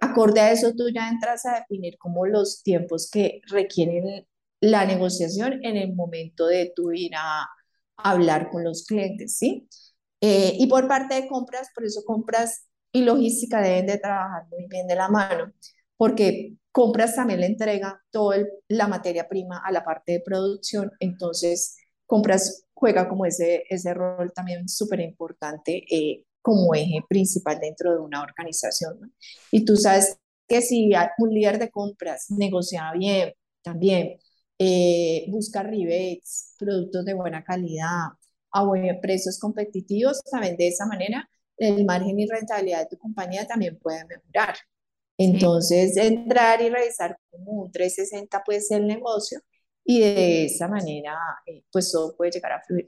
[0.00, 4.26] acorde a eso tú ya entras a definir como los tiempos que requieren
[4.60, 7.48] la negociación en el momento de tú ir a,
[8.02, 9.68] hablar con los clientes, ¿sí?
[10.22, 14.66] Eh, y por parte de compras, por eso compras y logística deben de trabajar muy
[14.68, 15.52] bien de la mano,
[15.98, 21.76] porque compras también le entrega toda la materia prima a la parte de producción, entonces
[22.06, 27.98] compras juega como ese, ese rol también súper importante eh, como eje principal dentro de
[27.98, 28.98] una organización.
[29.00, 29.08] ¿no?
[29.50, 30.18] Y tú sabes
[30.48, 34.18] que si un líder de compras negocia bien, también
[34.62, 38.08] eh, busca rebates, productos de buena calidad,
[38.52, 38.66] a
[39.00, 44.04] precios competitivos, también de esa manera el margen y rentabilidad de tu compañía también puede
[44.04, 44.56] mejorar.
[45.16, 49.40] Entonces, entrar y revisar como un 360 puede ser el negocio
[49.84, 52.86] y de esa manera, eh, pues todo puede llegar a fluir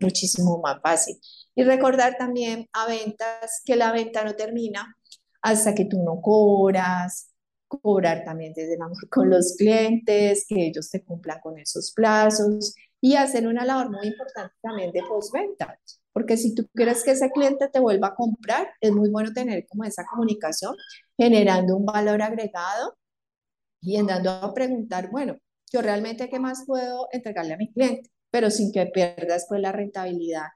[0.00, 1.18] muchísimo más fácil.
[1.56, 4.96] Y recordar también a ventas que la venta no termina
[5.42, 7.30] hasta que tú no cobras,
[7.68, 12.74] cobrar también desde el amor con los clientes, que ellos te cumplan con esos plazos
[13.00, 15.78] y hacer una labor muy importante también de postventa,
[16.12, 19.66] porque si tú quieres que ese cliente te vuelva a comprar, es muy bueno tener
[19.68, 20.74] como esa comunicación,
[21.16, 22.96] generando un valor agregado
[23.80, 25.36] y andando a preguntar, bueno,
[25.72, 29.72] yo realmente qué más puedo entregarle a mi cliente, pero sin que pierda después la
[29.72, 30.48] rentabilidad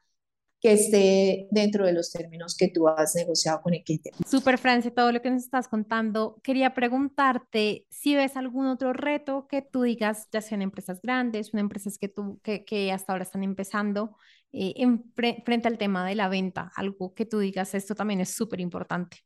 [0.63, 4.13] que esté dentro de los términos que tú has negociado con el cliente.
[4.25, 6.39] Super, Francia, todo lo que nos estás contando.
[6.45, 11.63] Quería preguntarte si ves algún otro reto que tú digas, ya sean empresas grandes, una
[11.63, 14.17] empresas que, tú, que, que hasta ahora están empezando,
[14.53, 18.31] eh, en frente al tema de la venta, algo que tú digas, esto también es
[18.31, 19.19] súper importante.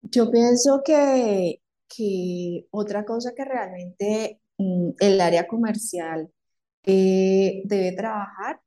[0.00, 6.30] Yo pienso que, que otra cosa que realmente mm, el área comercial
[6.84, 8.62] eh, debe trabajar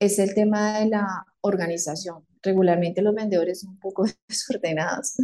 [0.00, 2.26] es el tema de la organización.
[2.42, 5.14] Regularmente los vendedores son un poco desordenados.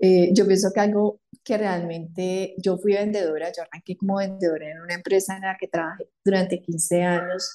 [0.00, 4.80] Eh, yo pienso que algo que realmente yo fui vendedora, yo arranqué como vendedora en
[4.80, 7.54] una empresa en la que trabajé durante 15 años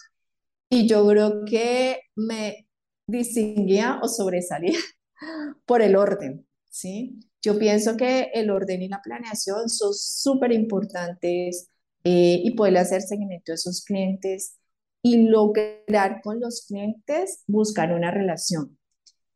[0.69, 2.67] y yo creo que me
[3.07, 4.79] distinguía o sobresalía
[5.67, 7.19] por el orden, ¿sí?
[7.43, 11.69] Yo pienso que el orden y la planeación son súper importantes
[12.03, 14.57] eh, y poder hacer seguimiento a esos clientes
[15.03, 18.79] y lograr con los clientes buscar una relación.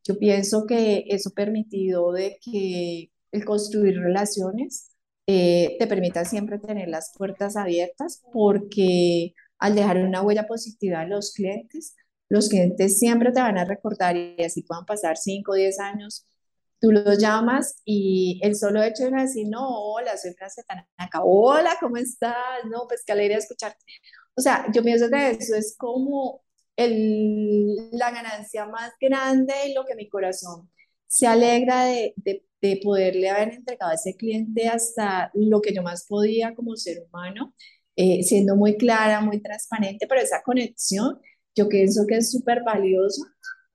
[0.04, 4.90] Yo pienso que eso permitido de que el construir relaciones
[5.28, 11.08] eh, te permita siempre tener las puertas abiertas porque al dejar una huella positiva a
[11.08, 11.96] los clientes,
[12.30, 16.26] los clientes siempre te van a recordar y así puedan pasar 5 o 10 años,
[16.80, 21.76] tú los llamas y el solo hecho de decir, no, hola, soy Francia Tanaka, hola,
[21.82, 22.36] ¿cómo estás?
[22.70, 23.84] No, pues qué alegría escucharte.
[24.38, 26.44] O sea, yo pienso que eso es como
[26.76, 30.70] el, la ganancia más grande y lo que mi corazón
[31.08, 35.82] se alegra de, de, de, poderle haber entregado a ese cliente hasta lo que yo
[35.82, 37.56] más podía como ser humano,
[37.96, 41.20] eh, siendo muy clara, muy transparente, pero esa conexión
[41.56, 43.24] yo pienso que es súper valioso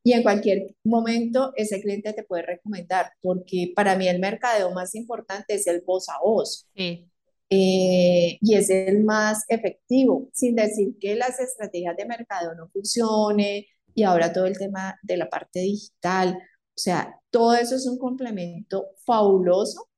[0.04, 4.94] y en cualquier momento ese cliente te puede recomendar, porque para mí el mercadeo más
[4.94, 6.68] importante es el voz a voz.
[6.76, 7.08] Sí.
[7.54, 13.64] Eh, y es el más efectivo, sin decir que las estrategias de mercado no funcionen
[13.94, 17.98] y ahora todo el tema de la parte digital, o sea, todo eso es un
[17.98, 19.90] complemento fabuloso,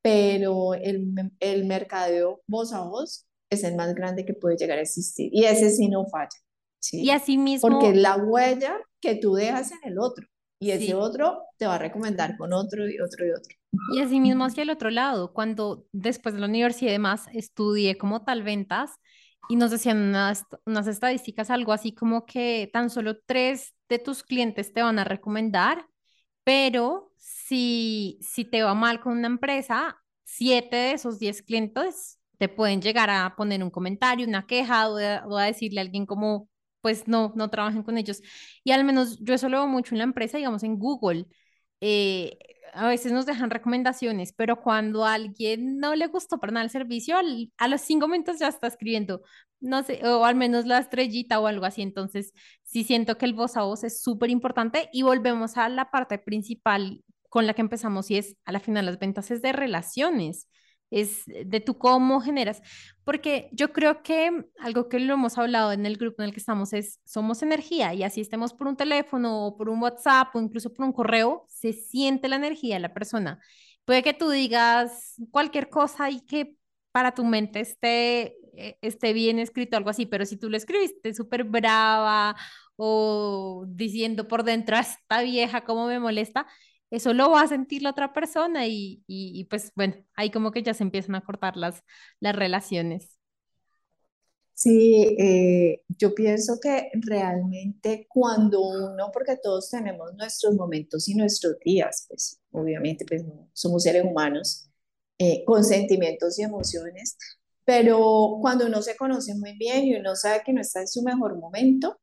[0.00, 4.82] pero el, el mercadeo voz a voz es el más grande que puede llegar a
[4.82, 6.28] existir y ese sí no falla,
[6.78, 7.02] ¿sí?
[7.02, 7.68] Y así mismo...
[7.68, 10.28] Porque es la huella que tú dejas en el otro
[10.60, 13.59] y ese otro te va a recomendar con otro y otro y otro.
[13.92, 17.96] Y así mismo hacia el otro lado, cuando después de la universidad y demás estudié
[17.96, 18.92] como tal ventas
[19.48, 24.22] y nos decían unas, unas estadísticas, algo así como que tan solo tres de tus
[24.24, 25.86] clientes te van a recomendar,
[26.44, 32.48] pero si, si te va mal con una empresa, siete de esos diez clientes te
[32.48, 34.96] pueden llegar a poner un comentario, una queja o,
[35.38, 36.48] a decirle a alguien como,
[36.80, 38.22] pues no, no trabajen con ellos.
[38.64, 41.26] Y al menos yo eso lo veo mucho en la empresa, digamos en Google.
[41.80, 42.38] Eh,
[42.74, 46.70] a veces nos dejan recomendaciones, pero cuando a alguien no le gustó para nada el
[46.70, 47.16] servicio,
[47.58, 49.22] a los cinco minutos ya está escribiendo,
[49.60, 51.82] no sé, o al menos la estrellita o algo así.
[51.82, 55.90] Entonces, sí siento que el voz a voz es súper importante y volvemos a la
[55.90, 59.52] parte principal con la que empezamos y es, a la final, las ventas es de
[59.52, 60.48] relaciones
[60.90, 62.62] es de tu cómo generas,
[63.04, 66.40] porque yo creo que algo que lo hemos hablado en el grupo en el que
[66.40, 70.40] estamos es, somos energía y así estemos por un teléfono o por un WhatsApp o
[70.40, 73.40] incluso por un correo, se siente la energía de la persona.
[73.84, 76.56] Puede que tú digas cualquier cosa y que
[76.92, 81.14] para tu mente esté, eh, esté bien escrito algo así, pero si tú lo escribiste
[81.14, 82.36] súper brava
[82.76, 86.46] o diciendo por dentro, ah, esta vieja, cómo me molesta,
[86.90, 90.62] eso lo va a sentir la otra persona y, y, pues bueno, ahí como que
[90.62, 91.82] ya se empiezan a cortar las,
[92.20, 93.20] las relaciones.
[94.54, 101.58] Sí, eh, yo pienso que realmente cuando uno, porque todos tenemos nuestros momentos y nuestros
[101.64, 103.24] días, pues obviamente pues
[103.54, 104.68] somos seres humanos
[105.18, 107.16] eh, con sentimientos y emociones,
[107.64, 111.02] pero cuando uno se conoce muy bien y uno sabe que no está en su
[111.02, 111.98] mejor momento,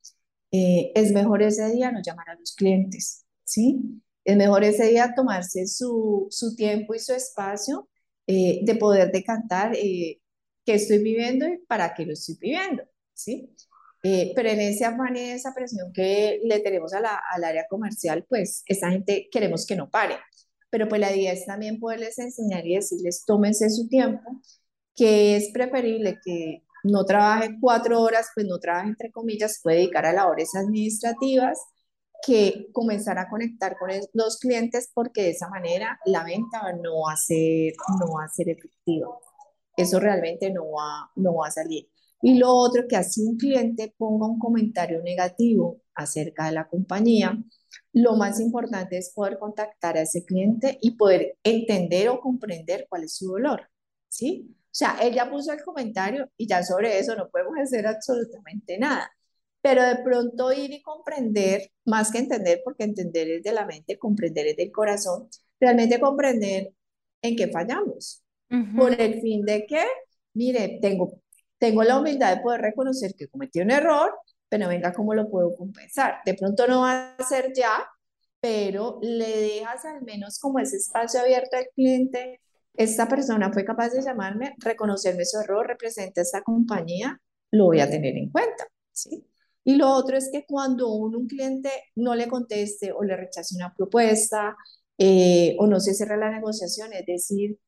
[0.52, 4.02] eh, es mejor ese día no llamar a los clientes, ¿sí?
[4.28, 7.88] Es mejor ese día tomarse su, su tiempo y su espacio
[8.28, 10.20] eh, de poder decantar eh,
[10.66, 13.56] qué estoy viviendo y para qué lo estoy viviendo, ¿sí?
[14.04, 17.68] Eh, pero en ese afán y esa presión que le tenemos a la, al área
[17.70, 20.18] comercial, pues esa gente queremos que no pare.
[20.70, 24.42] Pero pues la idea es también poderles enseñar y decirles, tómense su tiempo,
[24.94, 30.06] que es preferible que no trabaje cuatro horas, pues no trabaje entre comillas, puede dedicar
[30.06, 31.58] a labores administrativas,
[32.26, 37.14] que comenzar a conectar con los clientes porque de esa manera la venta no va
[37.14, 39.08] a ser, no va a ser efectiva.
[39.76, 41.90] Eso realmente no va, no va a salir.
[42.22, 47.38] Y lo otro, que así un cliente ponga un comentario negativo acerca de la compañía,
[47.94, 53.04] lo más importante es poder contactar a ese cliente y poder entender o comprender cuál
[53.04, 53.70] es su dolor,
[54.08, 54.56] ¿sí?
[54.66, 58.78] O sea, él ya puso el comentario y ya sobre eso no podemos hacer absolutamente
[58.78, 59.12] nada
[59.62, 63.98] pero de pronto ir y comprender, más que entender, porque entender es de la mente,
[63.98, 66.74] comprender es del corazón, realmente comprender
[67.22, 68.24] en qué fallamos,
[68.78, 69.84] por el fin de que,
[70.34, 71.20] mire, tengo,
[71.58, 74.14] tengo la humildad de poder reconocer que cometí un error,
[74.50, 76.20] pero venga, ¿cómo lo puedo compensar?
[76.26, 77.86] De pronto no va a ser ya,
[78.40, 82.40] pero le dejas al menos como ese espacio abierto al cliente.
[82.74, 87.20] Esta persona fue capaz de llamarme, reconocerme su error, representa esta compañía,
[87.52, 89.26] lo voy a tener en cuenta, ¿sí?
[89.68, 93.74] Y lo otro es que cuando un cliente no le conteste o le rechace una
[93.76, 94.56] propuesta
[94.98, 97.60] eh, o no se cierra la negociación, es decir,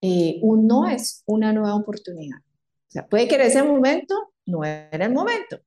[0.00, 2.38] eh, un no es una nueva oportunidad.
[2.38, 4.14] O sea, puede que en ese momento
[4.46, 5.58] no era el momento,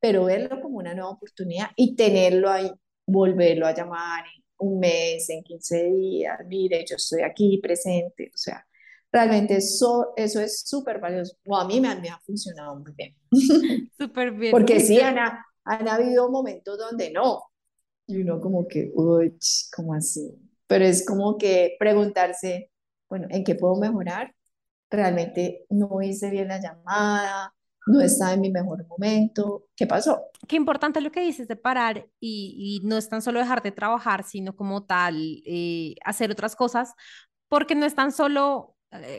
[0.00, 2.70] pero verlo como una nueva oportunidad y tenerlo ahí,
[3.06, 8.38] volverlo a llamar en un mes, en 15 días, mire, yo estoy aquí presente, o
[8.38, 8.66] sea,
[9.14, 11.36] realmente eso, eso es súper valioso.
[11.46, 13.14] O a mí me, me, ha funcionado muy bien.
[13.96, 14.50] Súper bien.
[14.50, 15.16] Porque sí, han,
[15.64, 17.44] han habido momentos donde no.
[18.08, 19.38] Y uno como que, uy,
[19.74, 20.36] ¿cómo así?
[20.66, 22.72] Pero es como que preguntarse,
[23.08, 24.34] bueno, ¿en qué puedo mejorar?
[24.90, 27.54] Realmente no hice bien la llamada,
[27.86, 29.66] no estaba en mi mejor momento.
[29.76, 30.22] ¿Qué pasó?
[30.48, 33.70] Qué importante lo que dices de parar y, y no es tan solo dejar de
[33.70, 36.94] trabajar, sino como tal, eh, hacer otras cosas,
[37.48, 38.73] porque no es tan solo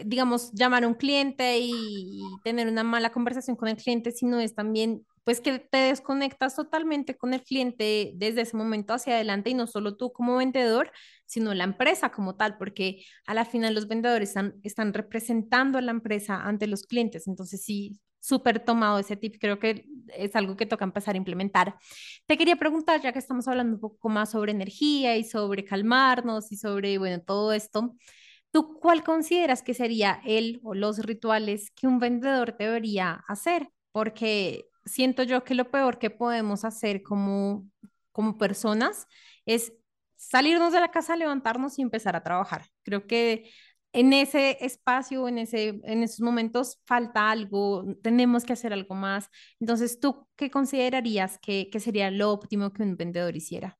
[0.05, 4.55] digamos, llamar a un cliente y, tener una mala conversación con el cliente, sino es
[4.55, 9.53] también, pues, que te desconectas totalmente con el cliente desde ese momento hacia adelante y
[9.53, 10.91] no solo tú como vendedor,
[11.25, 15.81] sino la empresa como tal, porque a la final los vendedores están, están representando a
[15.81, 17.27] la empresa ante los clientes.
[17.27, 21.75] Entonces, sí, súper tomado ese tip, creo que es algo que toca empezar a implementar.
[22.25, 26.51] Te quería preguntar, ya que estamos hablando un poco más sobre energía y sobre calmarnos
[26.51, 27.95] y sobre, bueno, todo esto.
[28.55, 33.69] ¿Tú cuál consideras que sería el o los rituales que un vendedor debería hacer?
[33.91, 37.67] Porque siento yo que lo peor que podemos hacer como,
[38.13, 39.07] como personas
[39.45, 39.73] es
[40.15, 42.63] salirnos de la casa, levantarnos y empezar a trabajar.
[42.83, 43.51] Creo que
[43.91, 49.29] en ese espacio, en, ese, en esos momentos falta algo, tenemos que hacer algo más.
[49.59, 53.77] Entonces, ¿tú qué considerarías que, que sería lo óptimo que un vendedor hiciera?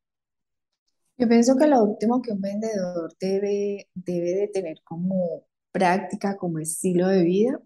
[1.18, 6.60] Yo pienso que lo último que un vendedor debe, debe de tener como práctica, como
[6.60, 7.60] estilo de vida,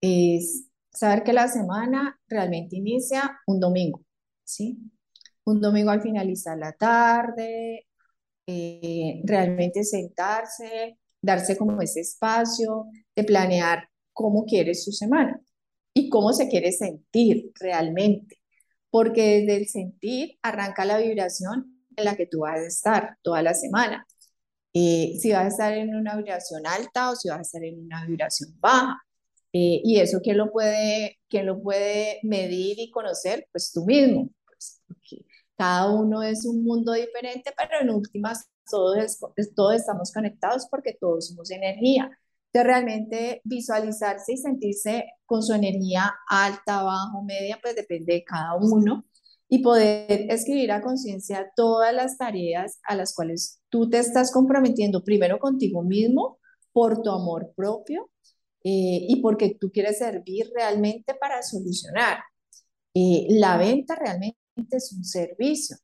[0.00, 4.02] es saber que la semana realmente inicia un domingo,
[4.44, 4.78] ¿sí?
[5.44, 7.86] Un domingo al finalizar la tarde,
[8.46, 15.40] eh, realmente sentarse, darse como ese espacio de planear cómo quiere su semana
[15.94, 18.38] y cómo se quiere sentir realmente,
[18.90, 23.42] porque desde el sentir arranca la vibración en la que tú vas a estar toda
[23.42, 24.06] la semana.
[24.72, 27.80] Eh, si vas a estar en una vibración alta o si vas a estar en
[27.80, 29.00] una vibración baja.
[29.52, 33.48] Eh, y eso, ¿quién lo, puede, ¿quién lo puede medir y conocer?
[33.52, 34.30] Pues tú mismo.
[34.46, 34.82] Pues,
[35.56, 39.18] cada uno es un mundo diferente, pero en últimas todos,
[39.56, 42.10] todos estamos conectados porque todos somos energía.
[42.52, 48.56] De realmente visualizarse y sentirse con su energía alta, baja, media, pues depende de cada
[48.56, 49.04] uno
[49.52, 55.02] y poder escribir a conciencia todas las tareas a las cuales tú te estás comprometiendo,
[55.02, 56.38] primero contigo mismo,
[56.72, 58.10] por tu amor propio
[58.62, 62.18] eh, y porque tú quieres servir realmente para solucionar.
[62.94, 64.38] Eh, la venta realmente
[64.70, 65.76] es un servicio.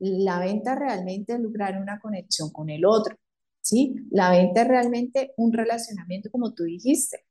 [0.00, 3.16] La venta realmente es lograr una conexión con el otro.
[3.60, 3.94] ¿sí?
[4.10, 7.24] La venta es realmente un relacionamiento, como tú dijiste.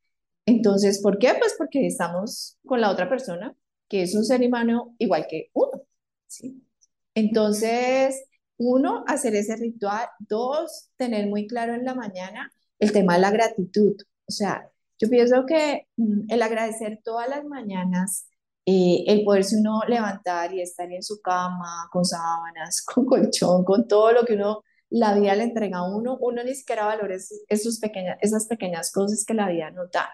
[0.46, 1.34] Entonces, ¿por qué?
[1.38, 3.54] Pues porque estamos con la otra persona
[3.94, 5.84] que es un ser humano igual que uno.
[6.26, 6.66] ¿sí?
[7.14, 8.26] Entonces,
[8.58, 10.08] uno, hacer ese ritual.
[10.18, 13.96] Dos, tener muy claro en la mañana el tema de la gratitud.
[14.28, 14.68] O sea,
[14.98, 18.26] yo pienso que mm, el agradecer todas las mañanas,
[18.66, 23.88] eh, el poderse uno levantar y estar en su cama, con sábanas, con colchón, con
[23.88, 28.48] todo lo que uno, la vida le entrega a uno, uno ni siquiera valora esas
[28.48, 30.10] pequeñas cosas que la vida nos da.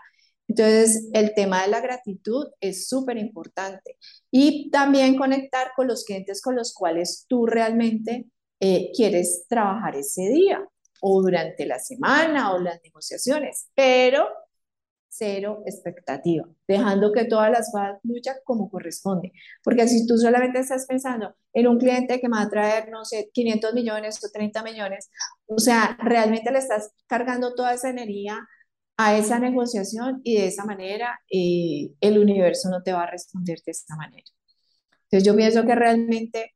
[0.49, 3.97] Entonces, el tema de la gratitud es súper importante.
[4.31, 8.25] Y también conectar con los clientes con los cuales tú realmente
[8.59, 10.67] eh, quieres trabajar ese día
[11.01, 14.27] o durante la semana o las negociaciones, pero
[15.07, 19.31] cero expectativa, dejando que todas las cosas fluyan como corresponde.
[19.63, 23.05] Porque si tú solamente estás pensando en un cliente que me va a traer, no
[23.05, 25.09] sé, 500 millones o 30 millones,
[25.45, 28.47] o sea, realmente le estás cargando toda esa energía
[29.01, 33.59] a esa negociación y de esa manera eh, el universo no te va a responder
[33.65, 34.25] de esta manera.
[35.03, 36.53] Entonces yo pienso que realmente,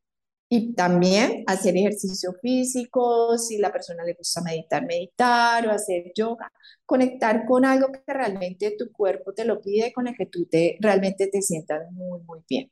[0.49, 6.51] y también hacer ejercicio físico, si la persona le gusta meditar, meditar o hacer yoga,
[6.85, 10.77] conectar con algo que realmente tu cuerpo te lo pide, con el que tú te,
[10.81, 12.69] realmente te sientas muy, muy bien.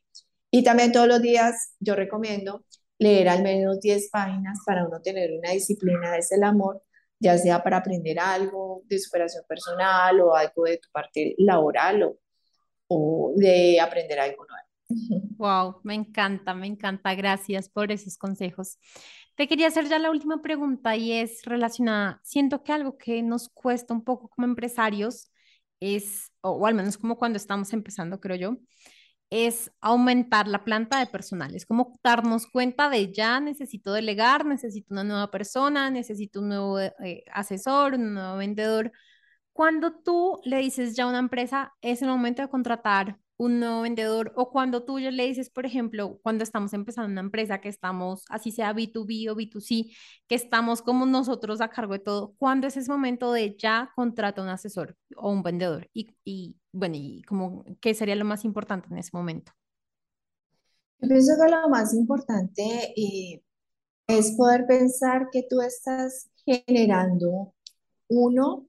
[0.50, 2.66] Y también todos los días yo recomiendo
[2.98, 6.82] leer al menos 10 páginas para uno tener una disciplina, es el amor,
[7.22, 12.18] ya sea para aprender algo de superación personal o algo de tu parte laboral o,
[12.88, 14.72] o de aprender algo nuevo.
[15.38, 17.14] Wow, me encanta, me encanta.
[17.14, 18.78] Gracias por esos consejos.
[19.36, 23.48] Te quería hacer ya la última pregunta y es relacionada, siento que algo que nos
[23.48, 25.30] cuesta un poco como empresarios
[25.80, 28.56] es, o, al menos como cuando estamos empezando, creo yo,
[29.32, 31.54] es aumentar la planta de personal.
[31.54, 36.78] Es como darnos cuenta de ya necesito delegar, necesito una nueva persona, necesito un nuevo
[36.78, 38.92] eh, asesor, un nuevo vendedor.
[39.54, 43.82] Cuando tú le dices ya a una empresa, es el momento de contratar un nuevo
[43.82, 47.68] vendedor o cuando tú ya le dices, por ejemplo, cuando estamos empezando una empresa que
[47.68, 49.94] estamos, así sea B2B o B2C,
[50.28, 54.42] que estamos como nosotros a cargo de todo, ¿cuándo es ese momento de ya contrata
[54.42, 55.88] un asesor o un vendedor?
[55.92, 59.52] Y, y bueno, y como, ¿qué sería lo más importante en ese momento?
[61.00, 63.42] Yo pienso que lo más importante eh,
[64.06, 67.54] es poder pensar que tú estás generando
[68.08, 68.68] uno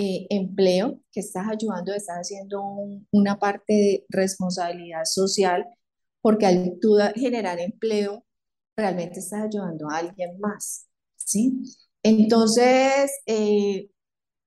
[0.00, 2.62] eh, empleo, que estás ayudando, estás haciendo
[3.10, 5.66] una parte de responsabilidad social,
[6.22, 8.24] porque al tú generar empleo,
[8.76, 10.86] realmente estás ayudando a alguien más,
[11.16, 11.62] ¿sí?
[12.02, 13.90] Entonces, eh,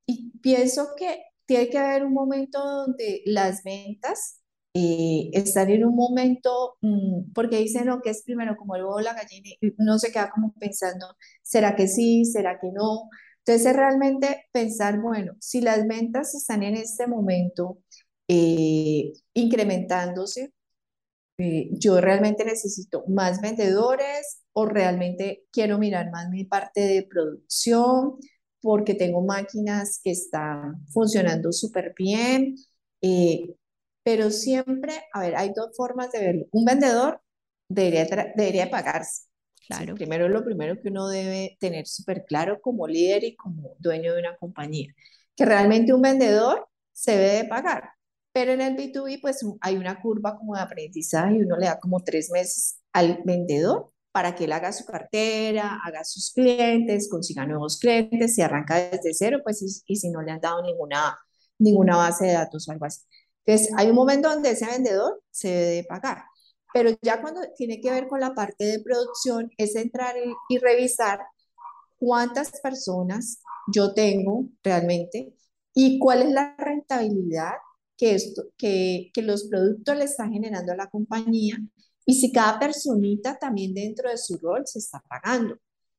[0.08, 4.42] y pienso que tiene que haber un momento donde las ventas
[4.74, 9.02] eh, están en un momento, mm, porque dicen lo que es primero como el huevo
[9.02, 11.06] la gallina, y uno se queda como pensando,
[11.44, 12.26] ¿será que sí?
[12.26, 13.10] ¿Será que no?
[13.46, 17.80] Entonces, es realmente pensar, bueno, si las ventas están en este momento
[18.28, 20.54] eh, incrementándose,
[21.38, 28.18] eh, yo realmente necesito más vendedores o realmente quiero mirar más mi parte de producción
[28.62, 32.56] porque tengo máquinas que están funcionando súper bien.
[33.02, 33.56] Eh,
[34.04, 36.46] pero siempre, a ver, hay dos formas de verlo.
[36.52, 37.22] Un vendedor
[37.70, 39.24] debería, debería pagarse
[39.68, 39.96] Claro.
[39.96, 44.20] Primero, lo primero que uno debe tener súper claro como líder y como dueño de
[44.20, 44.94] una compañía,
[45.36, 47.92] que realmente un vendedor se debe pagar.
[48.34, 51.80] Pero en el B2B, pues hay una curva como de aprendizaje y uno le da
[51.80, 57.46] como tres meses al vendedor para que él haga su cartera, haga sus clientes, consiga
[57.46, 61.18] nuevos clientes, se arranca desde cero, pues y, si no le han dado ninguna,
[61.58, 63.02] ninguna base de datos o algo así.
[63.46, 66.24] Entonces, hay un momento donde ese vendedor se debe pagar,
[66.74, 70.16] pero ya cuando tiene que ver con la parte de producción, es entrar
[70.50, 71.20] y, revisar
[71.98, 73.42] cuántas personas
[73.74, 75.34] yo tengo realmente
[75.74, 77.54] y cuál es la rentabilidad
[77.98, 81.58] que, esto, que, que los productos le están generando a la compañía
[82.06, 85.58] y si cada personita también dentro de su rol se está pagando,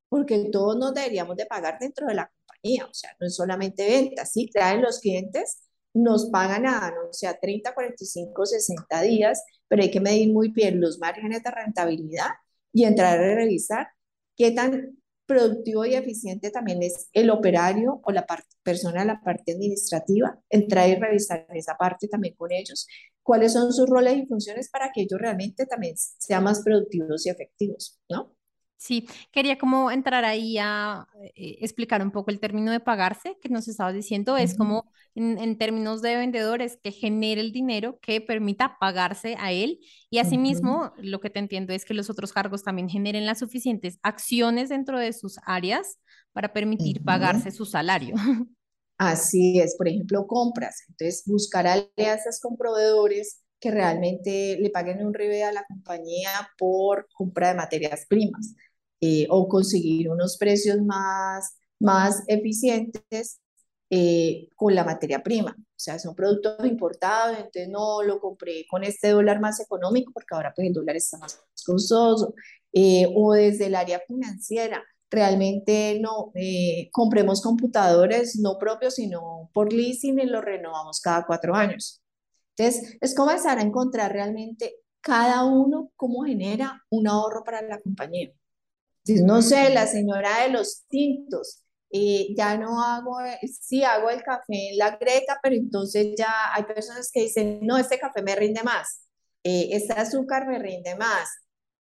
[0.08, 3.86] porque todos nos deberíamos de pagar dentro de la compañía, o sea, no es solamente
[3.86, 5.63] ventas, sí, traen los clientes,
[5.95, 10.49] nos pagan a, no sé, a 30, 45, 60 días, pero hay que medir muy
[10.51, 12.30] bien los márgenes de rentabilidad
[12.72, 13.88] y entrar a revisar
[14.36, 18.26] qué tan productivo y eficiente también es el operario o la
[18.62, 22.86] persona de la parte administrativa, entrar y revisar esa parte también con ellos,
[23.22, 27.30] cuáles son sus roles y funciones para que ellos realmente también sean más productivos y
[27.30, 28.34] efectivos, ¿no?
[28.76, 33.48] Sí, quería como entrar ahí a eh, explicar un poco el término de pagarse que
[33.48, 34.36] nos estabas diciendo.
[34.36, 39.78] Es como en, términos de vendedores que genere el dinero que permita pagarse a él.
[40.10, 43.98] Y asimismo, lo que te entiendo es que los otros cargos también generen las suficientes
[44.02, 45.98] acciones dentro de sus áreas
[46.32, 48.14] para permitir pagarse su salario.
[48.98, 50.82] Así es, por ejemplo, compras.
[50.88, 57.08] Entonces, buscar alianzas con proveedores que realmente le paguen un rebate a la compañía por
[57.14, 58.54] compra de materias primas
[59.00, 63.40] eh, o conseguir unos precios más, más eficientes
[63.88, 65.56] eh, con la materia prima.
[65.58, 70.34] O sea, son productos importados, entonces no lo compré con este dólar más económico porque
[70.34, 72.34] ahora pues el dólar está más costoso.
[72.74, 76.32] Eh, o desde el área financiera, realmente no
[76.92, 82.03] compremos computadores no propios, sino por leasing y los renovamos cada cuatro años.
[82.57, 88.32] Entonces, es comenzar a encontrar realmente cada uno cómo genera un ahorro para la compañía.
[89.05, 94.11] Entonces, no sé, la señora de los tintos, eh, ya no hago, eh, sí hago
[94.11, 98.22] el café en la greca, pero entonces ya hay personas que dicen, no, este café
[98.22, 99.07] me rinde más,
[99.44, 101.28] eh, este azúcar me rinde más.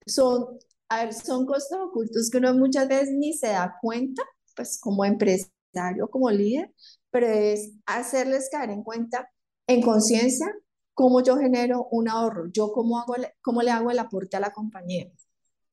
[0.05, 0.57] Son,
[0.89, 4.23] a ver, son costos ocultos que uno muchas veces ni se da cuenta,
[4.55, 6.71] pues como empresario, como líder,
[7.11, 9.29] pero es hacerles caer en cuenta
[9.69, 10.47] en conciencia
[10.95, 14.51] cómo yo genero un ahorro, yo cómo, hago, cómo le hago el aporte a la
[14.51, 15.07] compañía.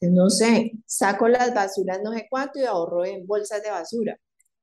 [0.03, 4.19] no sé, saco las basuras no sé cuánto y ahorro en bolsas de basura.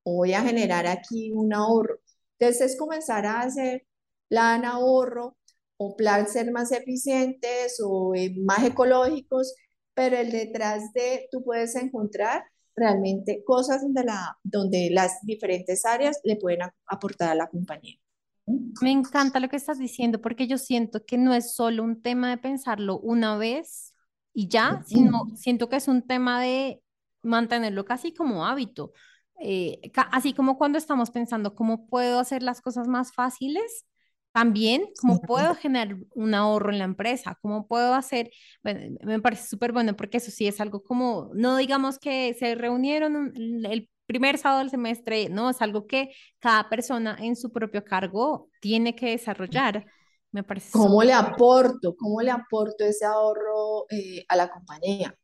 [0.05, 1.99] Voy a generar aquí un ahorro.
[2.39, 3.85] Entonces es comenzar a hacer
[4.29, 5.35] plan ahorro
[5.77, 9.55] o plan ser más eficientes o eh, más ecológicos,
[9.95, 12.43] pero el detrás de tú puedes encontrar
[12.75, 17.97] realmente cosas donde, la, donde las diferentes áreas le pueden aportar a la compañía.
[18.45, 22.29] Me encanta lo que estás diciendo porque yo siento que no es solo un tema
[22.29, 23.93] de pensarlo una vez
[24.33, 26.81] y ya, sino siento que es un tema de
[27.21, 28.91] mantenerlo casi como hábito.
[29.39, 29.79] Eh,
[30.11, 33.85] así como cuando estamos pensando cómo puedo hacer las cosas más fáciles,
[34.31, 38.31] también cómo puedo generar un ahorro en la empresa, cómo puedo hacer,
[38.63, 43.31] me parece súper bueno porque eso sí es algo como, no digamos que se reunieron
[43.35, 48.49] el primer sábado del semestre, no, es algo que cada persona en su propio cargo
[48.59, 49.85] tiene que desarrollar.
[50.31, 51.95] Me parece ¿Cómo le aporto?
[51.95, 55.15] ¿Cómo le aporto ese ahorro eh, a la compañía?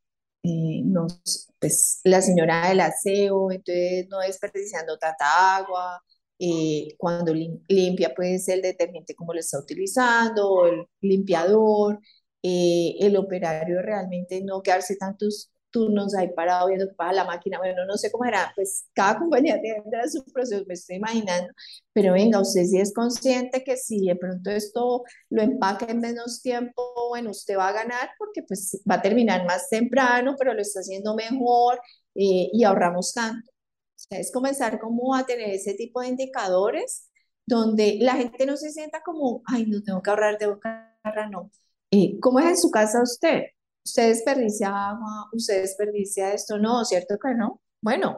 [0.44, 0.84] Eh,
[1.60, 6.02] pues la señora del aseo, entonces no desperdiciando tanta agua,
[6.38, 12.00] eh, cuando limpia pues el detergente como lo está utilizando, el limpiador,
[12.42, 17.86] el operario realmente no quedarse tantos turnos ahí parado viendo que pasa la máquina, bueno,
[17.86, 21.50] no sé cómo era, pues cada compañía tiene su proceso, me estoy imaginando,
[21.94, 26.42] pero venga, usted sí es consciente que si de pronto esto lo empaque en menos
[26.42, 30.62] tiempo, bueno, usted va a ganar porque pues va a terminar más temprano, pero lo
[30.62, 31.80] está haciendo mejor
[32.16, 33.50] eh, y ahorramos tanto.
[33.52, 37.10] O sea, es comenzar como a tener ese tipo de indicadores
[37.46, 40.70] donde la gente no se sienta como, ay, no tengo que ahorrar, tengo que
[41.04, 41.52] ahorrar, no.
[41.92, 43.46] Eh, ¿Cómo es en su casa usted?
[43.84, 47.62] Usted desperdicia agua, usted desperdicia esto, no, ¿cierto que no?
[47.82, 48.18] Bueno,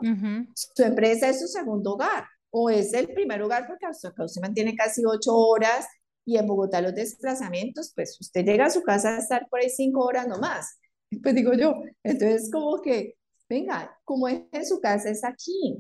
[0.54, 5.04] su empresa es su segundo hogar o es el primer hogar porque usted mantiene casi
[5.06, 5.88] ocho horas
[6.26, 9.70] y en Bogotá los desplazamientos, pues usted llega a su casa a estar por ahí
[9.70, 10.78] cinco horas nomás.
[11.22, 13.16] Pues digo yo, entonces como que,
[13.50, 15.78] venga, como es en su casa, es aquí.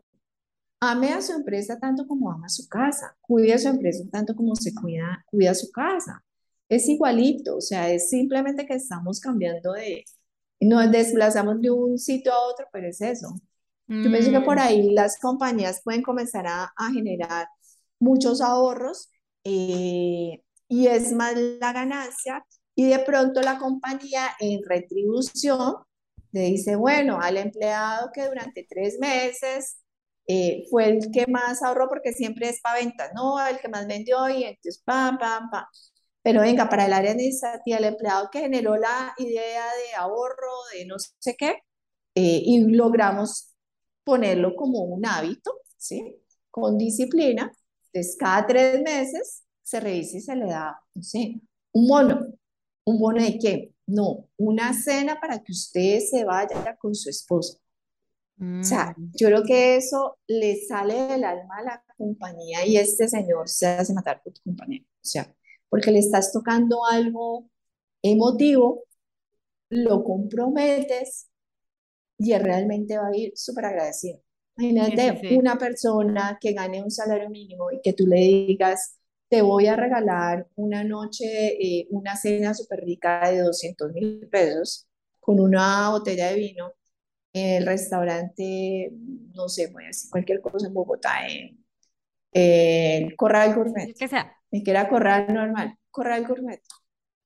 [0.81, 3.15] Ame a su empresa tanto como ama su casa.
[3.21, 6.23] Cuide a su empresa tanto como se cuida, cuida su casa
[6.71, 10.05] es igualito, o sea, es simplemente que estamos cambiando de,
[10.61, 13.27] nos desplazamos de un sitio a otro, pero es eso.
[14.03, 17.47] Yo pienso que por Mm, ahí las compañías pueden comenzar a, a generar
[17.99, 19.09] muchos ahorros
[19.43, 22.45] eh, y es más la ganancia
[22.75, 25.75] y de pronto la compañía en retribución
[26.31, 29.77] le dice, bueno, al empleado que durante tres meses
[30.27, 33.45] eh, fue el que más ahorró porque siempre es para ventas, ¿no?
[33.45, 35.65] El que más vendió y entonces pam, pam, pam.
[36.23, 40.85] Pero venga, para el área administrativa, el empleado que generó la idea de ahorro, de
[40.85, 41.63] no sé qué,
[42.15, 43.55] eh, y logramos
[44.03, 46.17] ponerlo como un hábito, ¿sí?
[46.49, 47.51] Con disciplina.
[47.87, 51.39] Entonces, cada tres meses se revisa y se le da, no sé,
[51.73, 52.27] un bono.
[52.83, 53.73] ¿Un bono de qué?
[53.85, 57.57] No, una cena para que usted se vaya con su esposa.
[58.41, 62.77] O sea, mm, yo creo que eso le sale del alma a la compañía y
[62.77, 64.81] este señor se hace matar por tu compañía.
[64.81, 65.31] O sea,
[65.71, 67.49] porque le estás tocando algo
[68.03, 68.85] emotivo,
[69.69, 71.29] lo comprometes
[72.17, 74.19] y él realmente va a ir súper agradecido.
[74.79, 75.37] sí, sí, Imagínate sí.
[75.37, 78.97] una persona que gane un salario mínimo y que tú le digas,
[79.29, 81.25] te voy a regalar una noche,
[81.59, 84.87] eh, una cena súper rica de doscientos mil pesos
[85.19, 86.73] con una botella de vino
[87.33, 88.91] en el restaurante,
[89.35, 91.63] no sé, voy a decir cualquier cosa en Bogotá, en,
[92.33, 94.40] en Corral Gourmet, El que sea.
[94.51, 96.61] Ni que era Corral normal, Corral Gourmet,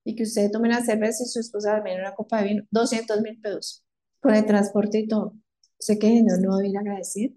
[0.04, 3.22] y que usted tome una cerveza y su esposa también una copa de vino, doscientos
[3.22, 3.84] mil pesos,
[4.20, 5.34] con el transporte y todo.
[5.80, 7.32] ¿Sé que no, no va a venir a agradecer?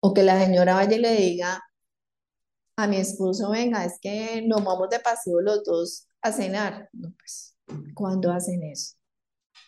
[0.00, 1.62] O que la señora vaya y le diga
[2.76, 6.88] a mi esposo, venga, es que nos vamos de paseo los dos a cenar.
[6.92, 7.56] No, pues,
[7.94, 8.96] ¿cuándo hacen eso?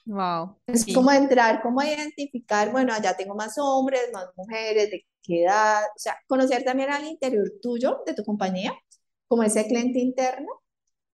[0.06, 1.16] Wow, Es como sí.
[1.16, 6.16] entrar, como identificar, bueno, allá tengo más hombres, más mujeres, de qué edad, o sea,
[6.26, 8.72] conocer también al interior tuyo, de tu compañía,
[9.28, 10.48] como ese cliente interno,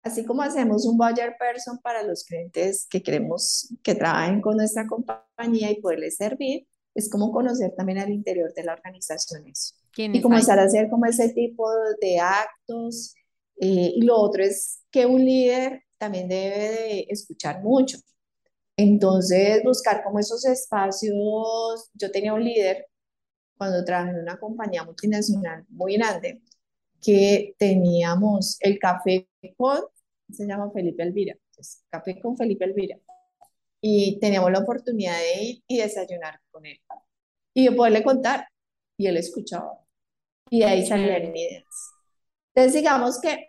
[0.02, 4.86] así como hacemos un buyer person para los clientes que queremos que trabajen con nuestra
[4.86, 9.74] compañía y poderles servir, es como conocer también al interior de la organización eso.
[9.96, 11.68] Y comenzar a hacer como ese tipo
[12.00, 13.14] de actos.
[13.60, 17.98] eh, y lo otro es que un líder también debe de escuchar mucho
[18.80, 22.86] entonces, buscar como esos espacios, yo tenía un líder
[23.56, 26.42] cuando trabajé en una compañía multinacional muy grande,
[27.02, 29.80] que teníamos el café con,
[30.30, 32.98] se llama Felipe Elvira, entonces, café con Felipe Elvira,
[33.82, 36.80] y teníamos la oportunidad de ir y desayunar con él.
[37.54, 38.48] Y yo poderle contar,
[38.96, 39.84] y él escuchaba,
[40.48, 41.64] y de ahí salían ideas.
[42.54, 43.46] Entonces, digamos que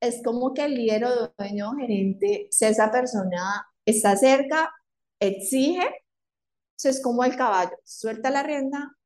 [0.00, 4.72] es como que el líder o dueño o gerente, si esa persona está cerca,
[5.20, 5.82] exige,
[6.76, 8.96] eso es como el caballo, suelta la rienda,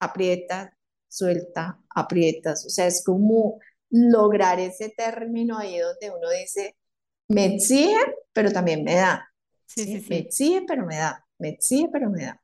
[0.00, 0.76] aprieta,
[1.08, 3.60] suelta, aprietas, o sea, es como
[3.90, 6.76] lograr ese término ahí donde uno dice,
[7.28, 7.96] me exige,
[8.32, 9.30] pero también me da,
[9.66, 10.10] Sí, sí, ¿sí?
[10.10, 12.42] Me exige, pero me da, me exige, pero me da.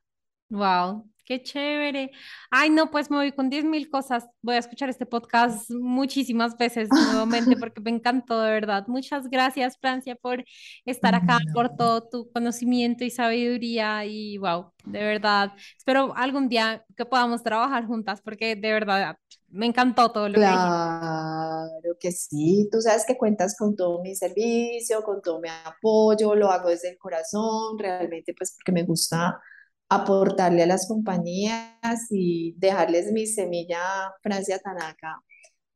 [0.50, 2.12] Wow, qué chévere.
[2.50, 4.26] Ay, no, pues me voy con diez mil cosas.
[4.40, 8.86] Voy a escuchar este podcast muchísimas veces nuevamente porque me encantó, de verdad.
[8.86, 10.44] Muchas gracias, Francia, por
[10.86, 14.06] estar acá, por todo tu conocimiento y sabiduría.
[14.06, 15.52] Y wow, de verdad.
[15.76, 19.18] Espero algún día que podamos trabajar juntas porque de verdad
[19.48, 20.64] me encantó todo lo que dijiste.
[20.64, 26.34] Claro que sí, tú sabes que cuentas con todo mi servicio, con todo mi apoyo,
[26.34, 29.40] lo hago desde el corazón, realmente pues porque me gusta
[29.88, 33.80] aportarle a las compañías y dejarles mi semilla
[34.22, 35.22] Francia Tanaka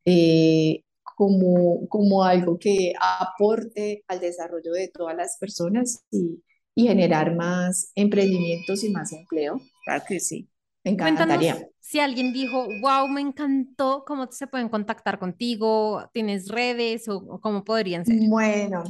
[0.04, 0.82] eh,
[1.16, 6.42] como, como algo que aporte al desarrollo de todas las personas y,
[6.74, 9.60] y generar más emprendimientos y más empleo.
[9.84, 10.48] Claro que sí,
[10.84, 11.68] me Cuéntanos encantaría.
[11.80, 16.08] si alguien dijo, wow, me encantó, ¿cómo se pueden contactar contigo?
[16.12, 18.22] ¿Tienes redes o, o cómo podrían ser?
[18.30, 18.84] Bueno,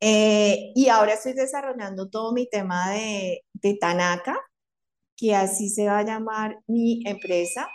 [0.00, 4.36] Eh, y ahora estoy desarrollando todo mi tema de, de Tanaka,
[5.16, 7.66] que así se va a llamar mi empresa.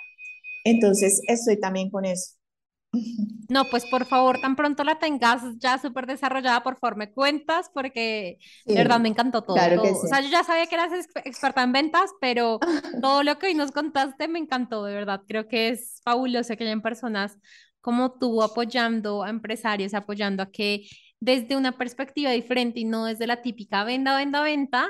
[0.65, 2.35] Entonces estoy también con eso.
[3.47, 7.71] No, pues por favor, tan pronto la tengas ya súper desarrollada, por favor, me cuentas
[7.73, 8.37] porque
[8.73, 10.03] de verdad me Sí, encantó todo, claro que todo.
[10.03, 10.07] O sí.
[10.07, 12.61] sea, yo ya sabía que eras exp- experta en ventas, pero
[12.99, 15.23] todo lo que hoy nos contaste me encantó, de verdad.
[15.27, 17.39] Creo que es fabuloso que hayan personas
[17.81, 20.87] como tú apoyando a empresarios, apoyando a que
[21.19, 24.87] desde una perspectiva diferente y no desde la típica venda, venda, venta,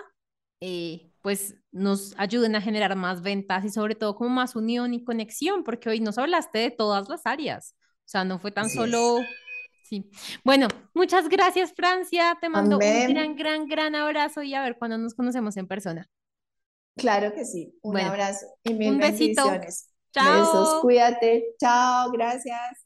[0.61, 5.03] eh, pues nos ayuden a generar más ventas y sobre todo como más unión y
[5.03, 7.75] conexión, porque hoy nos hablaste de todas las áreas.
[8.09, 8.79] O sea, no fue tan Así es.
[8.79, 9.19] solo
[9.83, 10.09] Sí.
[10.43, 12.35] Bueno, muchas gracias, Francia.
[12.41, 16.07] Te mando un gran, gran, gran abrazo y a ver cuando nos conocemos en persona.
[16.95, 17.77] Claro que sí.
[17.83, 19.43] Un abrazo y mil un besito.
[19.43, 19.89] bendiciones.
[20.11, 20.39] Chao.
[20.39, 21.55] Besos, cuídate.
[21.59, 22.85] Chao, gracias.